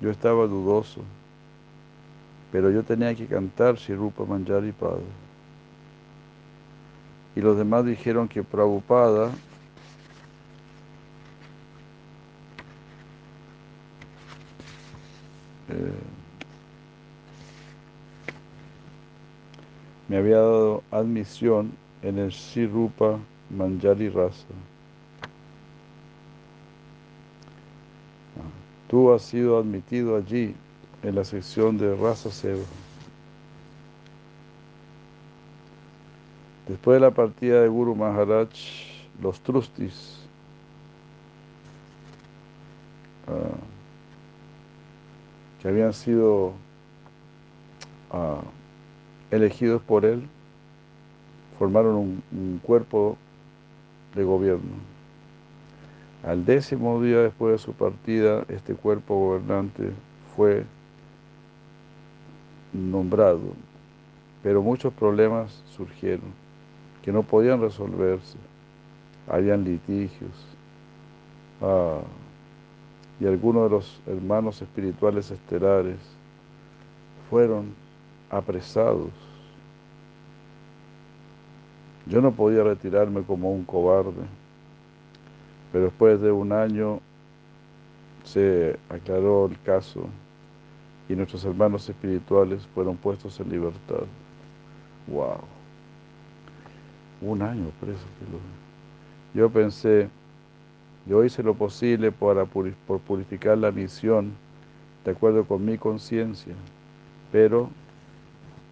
yo 0.00 0.10
estaba 0.10 0.46
dudoso 0.46 1.02
pero 2.52 2.70
yo 2.70 2.82
tenía 2.82 3.14
que 3.14 3.26
cantar 3.26 3.76
Shirupa 3.76 4.26
Manjaripada. 4.26 5.00
Y 7.34 7.40
los 7.40 7.56
demás 7.56 7.86
dijeron 7.86 8.28
que 8.28 8.44
Prabhupada 8.44 9.30
eh, 15.70 15.92
me 20.08 20.18
había 20.18 20.36
dado 20.36 20.82
admisión 20.90 21.72
en 22.02 22.18
el 22.18 22.28
Shirupa 22.28 23.18
Manjari 23.48 24.10
Rasa. 24.10 24.44
Tú 28.88 29.10
has 29.10 29.22
sido 29.22 29.58
admitido 29.58 30.16
allí 30.18 30.54
en 31.02 31.14
la 31.14 31.24
sección 31.24 31.78
de 31.78 31.94
Rasa 31.96 32.30
Seva. 32.30 32.62
Después 36.68 36.96
de 36.96 37.00
la 37.00 37.10
partida 37.10 37.60
de 37.60 37.68
Guru 37.68 37.94
Maharaj, 37.94 38.48
los 39.20 39.40
trustis 39.40 40.20
ah, 43.26 43.56
que 45.60 45.68
habían 45.68 45.92
sido 45.92 46.52
ah, 48.10 48.42
elegidos 49.30 49.82
por 49.82 50.04
él 50.04 50.28
formaron 51.58 52.22
un 52.32 52.60
cuerpo 52.62 53.16
de 54.14 54.24
gobierno. 54.24 54.92
Al 56.24 56.44
décimo 56.44 57.02
día 57.02 57.18
después 57.18 57.52
de 57.52 57.58
su 57.58 57.72
partida, 57.72 58.44
este 58.48 58.74
cuerpo 58.74 59.16
gobernante 59.16 59.90
fue 60.36 60.64
nombrado, 62.72 63.40
pero 64.42 64.62
muchos 64.62 64.92
problemas 64.92 65.62
surgieron 65.76 66.42
que 67.02 67.12
no 67.12 67.22
podían 67.22 67.60
resolverse. 67.60 68.38
Habían 69.28 69.64
litigios. 69.64 70.46
Ah, 71.60 72.00
y 73.20 73.26
algunos 73.26 73.64
de 73.64 73.70
los 73.70 74.00
hermanos 74.06 74.60
espirituales 74.62 75.30
estelares 75.30 75.98
fueron 77.30 77.74
apresados. 78.30 79.10
Yo 82.06 82.20
no 82.20 82.32
podía 82.32 82.64
retirarme 82.64 83.22
como 83.22 83.52
un 83.52 83.64
cobarde, 83.64 84.24
pero 85.70 85.84
después 85.84 86.20
de 86.20 86.32
un 86.32 86.52
año 86.52 87.00
se 88.24 88.76
aclaró 88.88 89.46
el 89.46 89.60
caso 89.62 90.06
y 91.12 91.16
nuestros 91.16 91.44
hermanos 91.44 91.86
espirituales 91.86 92.66
fueron 92.74 92.96
puestos 92.96 93.38
en 93.38 93.50
libertad. 93.50 94.04
¡Wow! 95.08 95.40
Un 97.20 97.42
año 97.42 97.66
preso. 97.80 98.00
Yo 99.34 99.50
pensé, 99.50 100.08
yo 101.06 101.22
hice 101.22 101.42
lo 101.42 101.52
posible 101.52 102.10
para 102.12 102.46
por 102.46 102.72
purificar 103.06 103.58
la 103.58 103.70
misión 103.70 104.32
de 105.04 105.10
acuerdo 105.10 105.44
con 105.44 105.62
mi 105.64 105.76
conciencia, 105.76 106.54
pero 107.30 107.68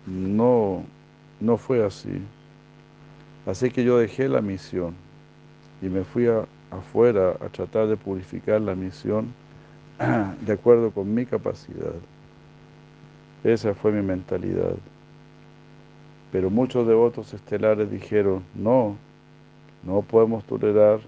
no, 0.06 0.82
no 1.40 1.58
fue 1.58 1.84
así. 1.84 2.22
Así 3.44 3.70
que 3.70 3.84
yo 3.84 3.98
dejé 3.98 4.28
la 4.28 4.40
misión 4.40 4.94
y 5.82 5.90
me 5.90 6.04
fui 6.04 6.26
afuera 6.70 7.36
a 7.40 7.48
tratar 7.50 7.88
de 7.88 7.98
purificar 7.98 8.62
la 8.62 8.74
misión 8.74 9.34
de 10.46 10.52
acuerdo 10.52 10.90
con 10.90 11.12
mi 11.12 11.26
capacidad. 11.26 11.92
Esa 13.44 13.74
fue 13.74 13.92
mi 13.92 14.02
mentalidad. 14.02 14.76
Pero 16.32 16.50
muchos 16.50 16.86
devotos 16.86 17.32
estelares 17.34 17.90
dijeron, 17.90 18.42
no, 18.54 18.96
no 19.82 20.02
podemos 20.02 20.44
tolerar 20.44 21.00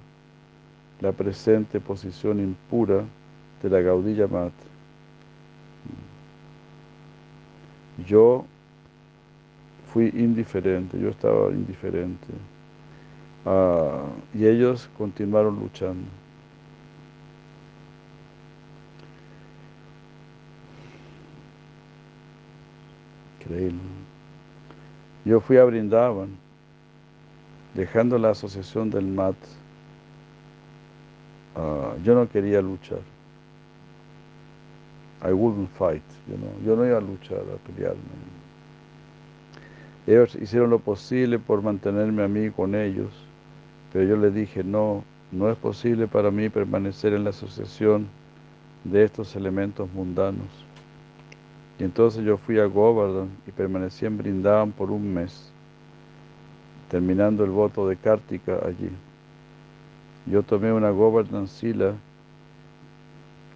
la 1.00 1.12
presente 1.12 1.80
posición 1.80 2.40
impura 2.40 3.04
de 3.62 3.70
la 3.70 3.80
Gaudilla 3.80 4.26
Mat. 4.26 4.52
Yo 8.06 8.44
fui 9.92 10.10
indiferente, 10.14 10.98
yo 10.98 11.10
estaba 11.10 11.50
indiferente. 11.50 12.26
Ah, 13.44 14.04
y 14.34 14.46
ellos 14.46 14.88
continuaron 14.96 15.58
luchando. 15.60 16.21
Yo 25.24 25.40
fui 25.40 25.56
a 25.56 25.64
Brindavan, 25.64 26.30
dejando 27.74 28.18
la 28.18 28.30
asociación 28.30 28.90
del 28.90 29.06
MAT. 29.06 29.36
Ah, 31.54 31.94
yo 32.02 32.14
no 32.14 32.28
quería 32.28 32.60
luchar. 32.60 33.00
I 35.24 35.32
wouldn't 35.32 35.70
fight. 35.70 36.02
Yo 36.28 36.36
no, 36.36 36.66
yo 36.66 36.76
no 36.76 36.86
iba 36.86 36.98
a 36.98 37.00
luchar, 37.00 37.38
a 37.38 37.56
pelearme. 37.66 38.00
Ellos 40.06 40.34
hicieron 40.34 40.70
lo 40.70 40.80
posible 40.80 41.38
por 41.38 41.62
mantenerme 41.62 42.24
a 42.24 42.28
mí 42.28 42.50
con 42.50 42.74
ellos, 42.74 43.10
pero 43.92 44.04
yo 44.04 44.16
les 44.16 44.34
dije, 44.34 44.64
no, 44.64 45.04
no 45.30 45.48
es 45.48 45.56
posible 45.56 46.08
para 46.08 46.32
mí 46.32 46.48
permanecer 46.48 47.12
en 47.12 47.22
la 47.22 47.30
asociación 47.30 48.08
de 48.82 49.04
estos 49.04 49.36
elementos 49.36 49.88
mundanos. 49.92 50.71
Y 51.78 51.84
entonces 51.84 52.24
yo 52.24 52.36
fui 52.36 52.58
a 52.58 52.66
Govardhan 52.66 53.30
y 53.46 53.50
permanecí 53.50 54.06
en 54.06 54.18
Brindavan 54.18 54.72
por 54.72 54.90
un 54.90 55.12
mes, 55.12 55.50
terminando 56.90 57.44
el 57.44 57.50
voto 57.50 57.88
de 57.88 57.96
Kartika 57.96 58.58
allí. 58.64 58.90
Yo 60.26 60.42
tomé 60.42 60.72
una 60.72 60.90
Govardhan 60.90 61.48
Sila 61.48 61.94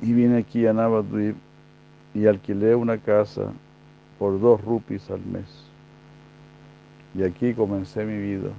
y 0.02 0.12
vine 0.12 0.38
aquí 0.38 0.66
a 0.66 0.72
Navadvip 0.72 1.36
y 2.14 2.26
alquilé 2.26 2.74
una 2.74 2.98
casa 2.98 3.52
por 4.18 4.40
dos 4.40 4.60
rupis 4.62 5.10
al 5.10 5.20
mes. 5.20 5.46
Y 7.14 7.22
aquí 7.22 7.54
comencé 7.54 8.04
mi 8.04 8.18
vida. 8.18 8.50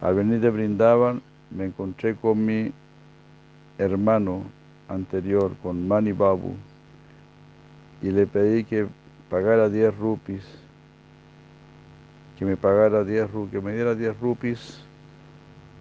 Al 0.00 0.14
venir 0.14 0.40
de 0.40 0.50
Brindavan 0.50 1.22
me 1.50 1.66
encontré 1.66 2.14
con 2.14 2.44
mi 2.44 2.72
hermano 3.78 4.42
anterior, 4.88 5.52
con 5.62 5.86
Mani 5.86 6.12
Babu, 6.12 6.54
y 8.02 8.10
le 8.10 8.26
pedí 8.26 8.64
que 8.64 8.86
pagara 9.30 9.68
10 9.68 9.96
rupis, 9.96 10.44
que 12.38 12.44
me 12.44 12.56
pagara 12.56 13.04
10 13.04 13.30
rupis, 13.30 13.52
que 13.52 13.60
me 13.60 13.72
diera 13.72 13.94
10 13.94 14.20
rupis 14.20 14.84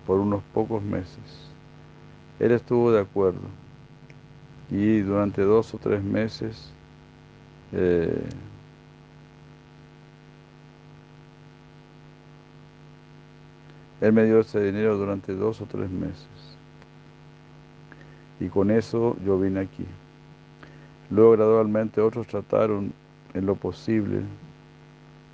por 0.05 0.19
unos 0.19 0.43
pocos 0.53 0.82
meses. 0.84 1.51
Él 2.39 2.51
estuvo 2.51 2.91
de 2.91 3.01
acuerdo 3.01 3.41
y 4.69 5.01
durante 5.01 5.41
dos 5.41 5.74
o 5.74 5.78
tres 5.78 6.01
meses 6.01 6.72
eh, 7.74 8.24
él 13.99 14.13
me 14.13 14.24
dio 14.24 14.39
ese 14.39 14.63
dinero 14.63 14.97
durante 14.97 15.36
dos 15.36 15.59
o 15.61 15.65
tres 15.65 15.89
meses 15.89 16.28
y 18.39 18.47
con 18.47 18.72
eso 18.72 19.15
yo 19.24 19.38
vine 19.38 19.59
aquí. 19.59 19.86
Luego 21.12 21.32
gradualmente 21.32 21.99
otros 21.99 22.26
trataron 22.28 22.93
en 23.34 23.45
lo 23.45 23.55
posible 23.55 24.22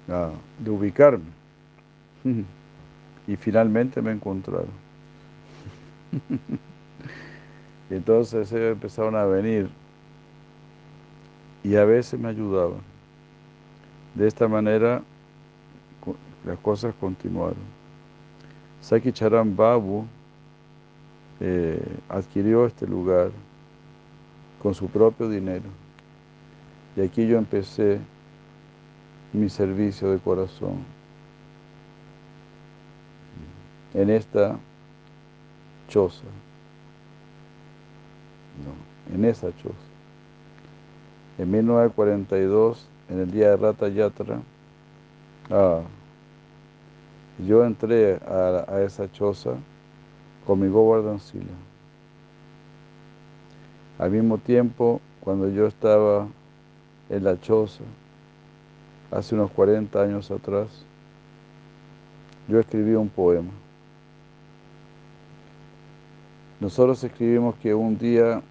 ah, 0.09 0.31
de 0.59 0.71
ubicarme 0.71 1.25
y 3.27 3.35
finalmente 3.35 4.01
me 4.01 4.11
encontraron. 4.11 4.87
Y 7.89 7.93
entonces 7.95 8.51
ellos 8.51 8.73
empezaron 8.73 9.15
a 9.15 9.25
venir 9.25 9.69
y 11.63 11.75
a 11.75 11.85
veces 11.85 12.19
me 12.19 12.29
ayudaban. 12.29 12.81
De 14.15 14.27
esta 14.27 14.47
manera 14.47 15.03
las 16.43 16.57
cosas 16.59 16.95
continuaron. 16.99 17.77
Saki 18.81 19.11
Charan 19.11 19.55
Babu 19.55 20.07
eh, 21.39 21.79
adquirió 22.09 22.65
este 22.65 22.87
lugar 22.87 23.31
con 24.67 24.75
su 24.75 24.89
propio 24.89 25.29
dinero. 25.29 25.63
Y 26.97 27.01
aquí 27.01 27.25
yo 27.25 27.37
empecé 27.37 27.99
mi 29.31 29.47
servicio 29.47 30.11
de 30.11 30.17
corazón. 30.19 30.83
En 33.93 34.09
esta 34.09 34.59
choza 35.87 36.25
en 39.13 39.23
esa 39.23 39.55
choza. 39.55 39.87
En 41.37 41.49
1942, 41.49 42.89
en 43.07 43.19
el 43.21 43.31
día 43.31 43.51
de 43.51 43.55
Rata 43.55 43.87
Yatra, 43.87 44.41
ah, 45.49 45.79
yo 47.47 47.63
entré 47.63 48.19
a, 48.27 48.81
esa 48.81 49.09
choza 49.13 49.51
con 50.45 50.59
mi 50.59 50.67
Govardhan. 50.67 51.19
Al 53.99 54.11
mismo 54.11 54.37
tiempo, 54.37 55.01
cuando 55.21 55.49
yo 55.49 55.65
estaba 55.65 56.27
en 57.09 57.23
la 57.23 57.39
choza, 57.41 57.83
hace 59.11 59.33
unos 59.33 59.49
40 59.51 60.01
años 60.01 60.29
atrás, 60.29 60.67
yo 62.47 62.59
escribí 62.59 62.93
un 62.93 63.09
poema. 63.09 63.51
Nosotros 66.59 67.03
escribimos 67.03 67.55
que 67.55 67.73
un 67.73 67.97
día 67.97 68.41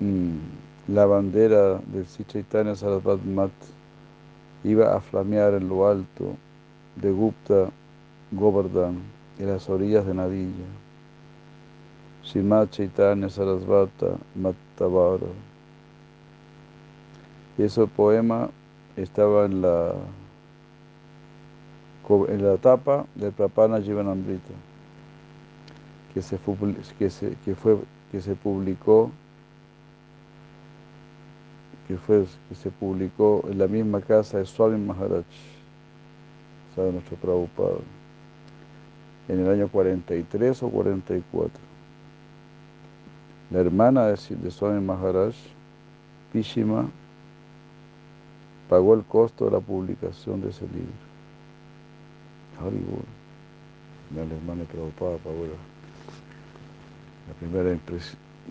mm, 0.00 0.92
la 0.92 1.06
bandera 1.06 1.80
del 1.86 2.06
Sichaitanya 2.06 2.74
Sarasvat 2.74 3.22
Mat 3.22 3.52
iba 4.62 4.96
a 4.96 5.00
flamear 5.00 5.54
en 5.54 5.68
lo 5.68 5.86
alto 5.86 6.36
de 6.96 7.10
Gupta 7.10 7.70
Govardhan, 8.32 8.98
en 9.38 9.46
las 9.46 9.68
orillas 9.68 10.06
de 10.06 10.14
Nadilla. 10.14 10.83
Srimad 12.24 12.70
Chaitanya 12.70 13.28
Sarasvata 13.28 14.18
Mattavara. 14.34 15.26
Y 17.58 17.62
ese 17.62 17.86
poema 17.86 18.50
estaba 18.96 19.46
en 19.46 19.62
la, 19.62 19.94
en 22.28 22.44
la 22.44 22.56
tapa 22.56 23.06
del 23.14 23.32
Prapana 23.32 23.80
Jivanamrita 23.80 24.54
que 26.14 26.22
se, 26.22 26.38
que 26.98 27.10
se, 27.10 27.36
que 27.44 27.54
fue, 27.54 27.76
que 28.12 28.20
se 28.20 28.34
publicó 28.36 29.10
que, 31.88 31.96
fue, 31.98 32.24
que 32.48 32.54
se 32.54 32.70
publicó 32.70 33.44
en 33.50 33.58
la 33.58 33.66
misma 33.66 34.00
casa 34.00 34.38
de 34.38 34.46
Swami 34.46 34.78
Maharaj, 34.78 35.24
sabe 36.74 36.92
nuestro 36.92 37.16
Prabhupada, 37.16 37.78
en 39.28 39.40
el 39.40 39.50
año 39.50 39.68
43 39.68 40.62
o 40.62 40.70
44. 40.70 41.73
La 43.50 43.60
hermana 43.60 44.06
de, 44.06 44.16
de 44.36 44.50
Swami 44.50 44.80
Maharaj, 44.80 45.34
Pishima, 46.32 46.88
pagó 48.68 48.94
el 48.94 49.04
costo 49.04 49.44
de 49.44 49.50
la 49.52 49.60
publicación 49.60 50.40
de 50.40 50.50
ese 50.50 50.66
libro. 50.66 50.92
Hollywood. 52.60 53.04
La 54.14 54.22
hermana 54.22 54.64
Prabhupada 54.64 55.16
pagó 55.18 55.46
la 57.28 57.34
primera 57.34 57.78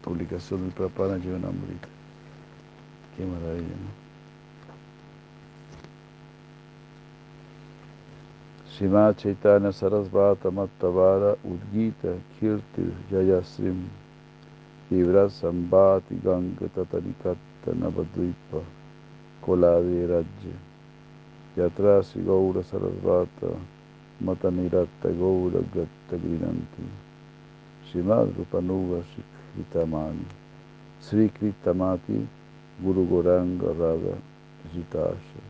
publicación 0.01 0.61
del 0.61 0.71
Prabhupada 0.71 1.19
Jivanamrita. 1.19 1.87
Qué 3.15 3.25
maravilla, 3.25 3.67
¿no? 3.67 4.03
Shima 8.73 9.13
Chaitanya 9.15 9.71
Sarasvata 9.71 10.49
Mattavara 10.49 11.37
Udgita 11.43 12.17
Kirti 12.39 12.91
Jayasrim 13.11 13.87
Vibra 14.93 15.27
Sambhati 15.27 16.21
Ganga 16.21 16.67
Tatarikatta 16.69 17.73
Navadvipa 17.73 18.61
Koladi 19.41 20.05
Rajya 20.05 20.53
Yatrasi 21.57 22.23
Gaura 22.23 22.61
Sarasvata 22.61 23.57
Mataniratta 24.23 25.09
Gaura 25.17 25.63
Gatta 25.73 26.15
Grinanti 26.15 26.85
Srimad 27.89 28.35
Rupanuga 28.37 29.01
Kritamani 29.55 30.25
Sri 30.99 31.27
Kritamati 31.29 32.27
Guru 32.79 33.07
Goranga 33.07 33.73
Radha 33.73 34.15
Jitasha 34.75 35.41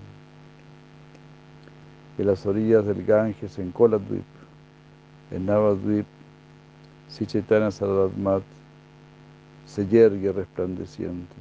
En 2.17 2.27
las 2.27 2.45
orillas 2.45 2.85
del 2.85 3.03
Ganges 3.05 3.57
en 3.57 3.71
Koladvip, 3.71 4.23
en 5.31 5.47
Navadvip, 5.47 6.05
Sri 7.09 7.25
Chaitanya 7.25 7.71
Sarvadmat 7.71 8.43
se 9.65 9.87
yergue 9.87 10.31
resplandeciente. 10.31 11.35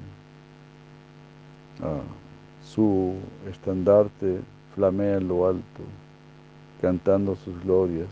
Ah, 1.82 2.00
su 2.64 3.14
estandarte 3.50 4.40
flamea 4.74 5.18
en 5.18 5.28
lo 5.28 5.48
alto, 5.48 5.82
cantando 6.80 7.36
sus 7.36 7.60
glorias 7.62 8.08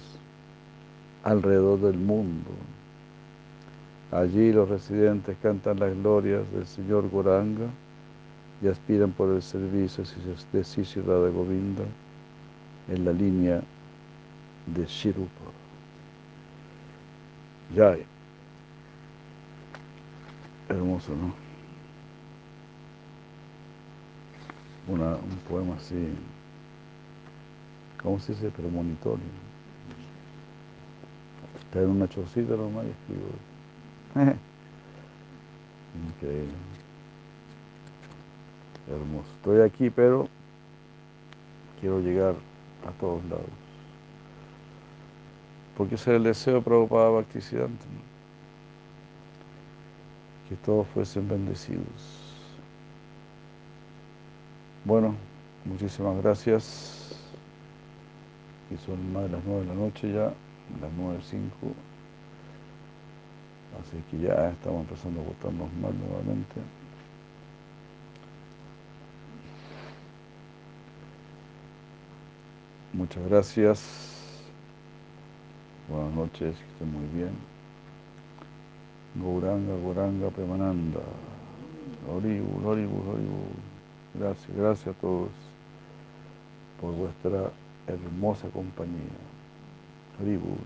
alrededor 1.22 1.80
del 1.80 1.98
mundo. 1.98 2.50
Allí 4.10 4.52
los 4.52 4.68
residentes 4.68 5.36
cantan 5.40 5.78
las 5.78 5.94
glorias 5.94 6.50
del 6.52 6.66
Señor 6.66 7.08
Goranga 7.10 7.68
y 8.62 8.66
aspiran 8.68 9.12
por 9.12 9.30
el 9.30 9.42
servicio 9.42 10.04
de 10.52 10.64
Sisi 10.64 11.00
Radha 11.00 11.30
Govinda 11.30 11.84
en 12.88 13.04
la 13.04 13.12
línea 13.12 13.62
de 14.66 14.84
Shirupa. 14.86 15.50
Jai. 17.74 18.04
Hermoso, 20.70 21.12
¿no? 21.16 21.34
Un 24.86 25.38
poema 25.48 25.74
así, 25.74 26.14
¿cómo 28.00 28.20
se 28.20 28.32
dice? 28.32 28.50
Premonitorio. 28.50 29.24
Está 31.60 31.80
en 31.82 31.90
una 31.90 32.08
chocita 32.08 32.54
nomás 32.56 32.84
y 32.86 32.90
escribo. 32.90 33.30
Increíble. 36.08 36.54
Hermoso. 38.88 39.28
Estoy 39.36 39.60
aquí, 39.62 39.90
pero 39.90 40.28
quiero 41.80 42.00
llegar 42.00 42.34
a 42.86 42.92
todos 43.00 43.24
lados. 43.24 43.46
Porque 45.76 45.96
ese 45.96 46.10
es 46.12 46.16
el 46.16 46.24
deseo 46.24 46.54
de 46.54 46.60
Prabhupada 46.62 47.10
Bhaktisiddhanta. 47.10 47.84
¿no? 47.86 48.09
Que 50.50 50.56
todos 50.56 50.84
fuesen 50.88 51.28
bendecidos. 51.28 51.86
Bueno, 54.84 55.14
muchísimas 55.64 56.20
gracias. 56.20 57.14
Y 58.68 58.76
son 58.84 59.12
más 59.12 59.22
de 59.22 59.28
las 59.28 59.44
nueve 59.46 59.60
de 59.60 59.66
la 59.68 59.74
noche 59.74 60.12
ya, 60.12 60.24
las 60.80 60.92
nueve 60.98 61.20
cinco. 61.22 61.72
Así 63.80 64.02
que 64.10 64.26
ya 64.26 64.50
estamos 64.50 64.80
empezando 64.82 65.20
a 65.20 65.24
votarnos 65.24 65.72
mal 65.74 65.92
nuevamente. 65.96 66.56
Muchas 72.92 73.24
gracias. 73.28 74.40
Buenas 75.88 76.12
noches, 76.12 76.56
que 76.56 76.64
estén 76.72 76.92
muy 76.92 77.06
bien. 77.14 77.59
Gauranga, 79.14 79.74
Gauranga, 79.82 80.30
Premananda. 80.30 81.00
Horibul, 82.08 82.64
Horibul, 82.64 83.08
Horibul. 83.08 83.54
Gracias, 84.14 84.56
gracias 84.56 84.96
a 84.96 85.00
todos 85.00 85.30
por 86.80 86.94
vuestra 86.94 87.50
hermosa 87.86 88.48
compañía. 88.50 89.18
Horibul. 90.20 90.58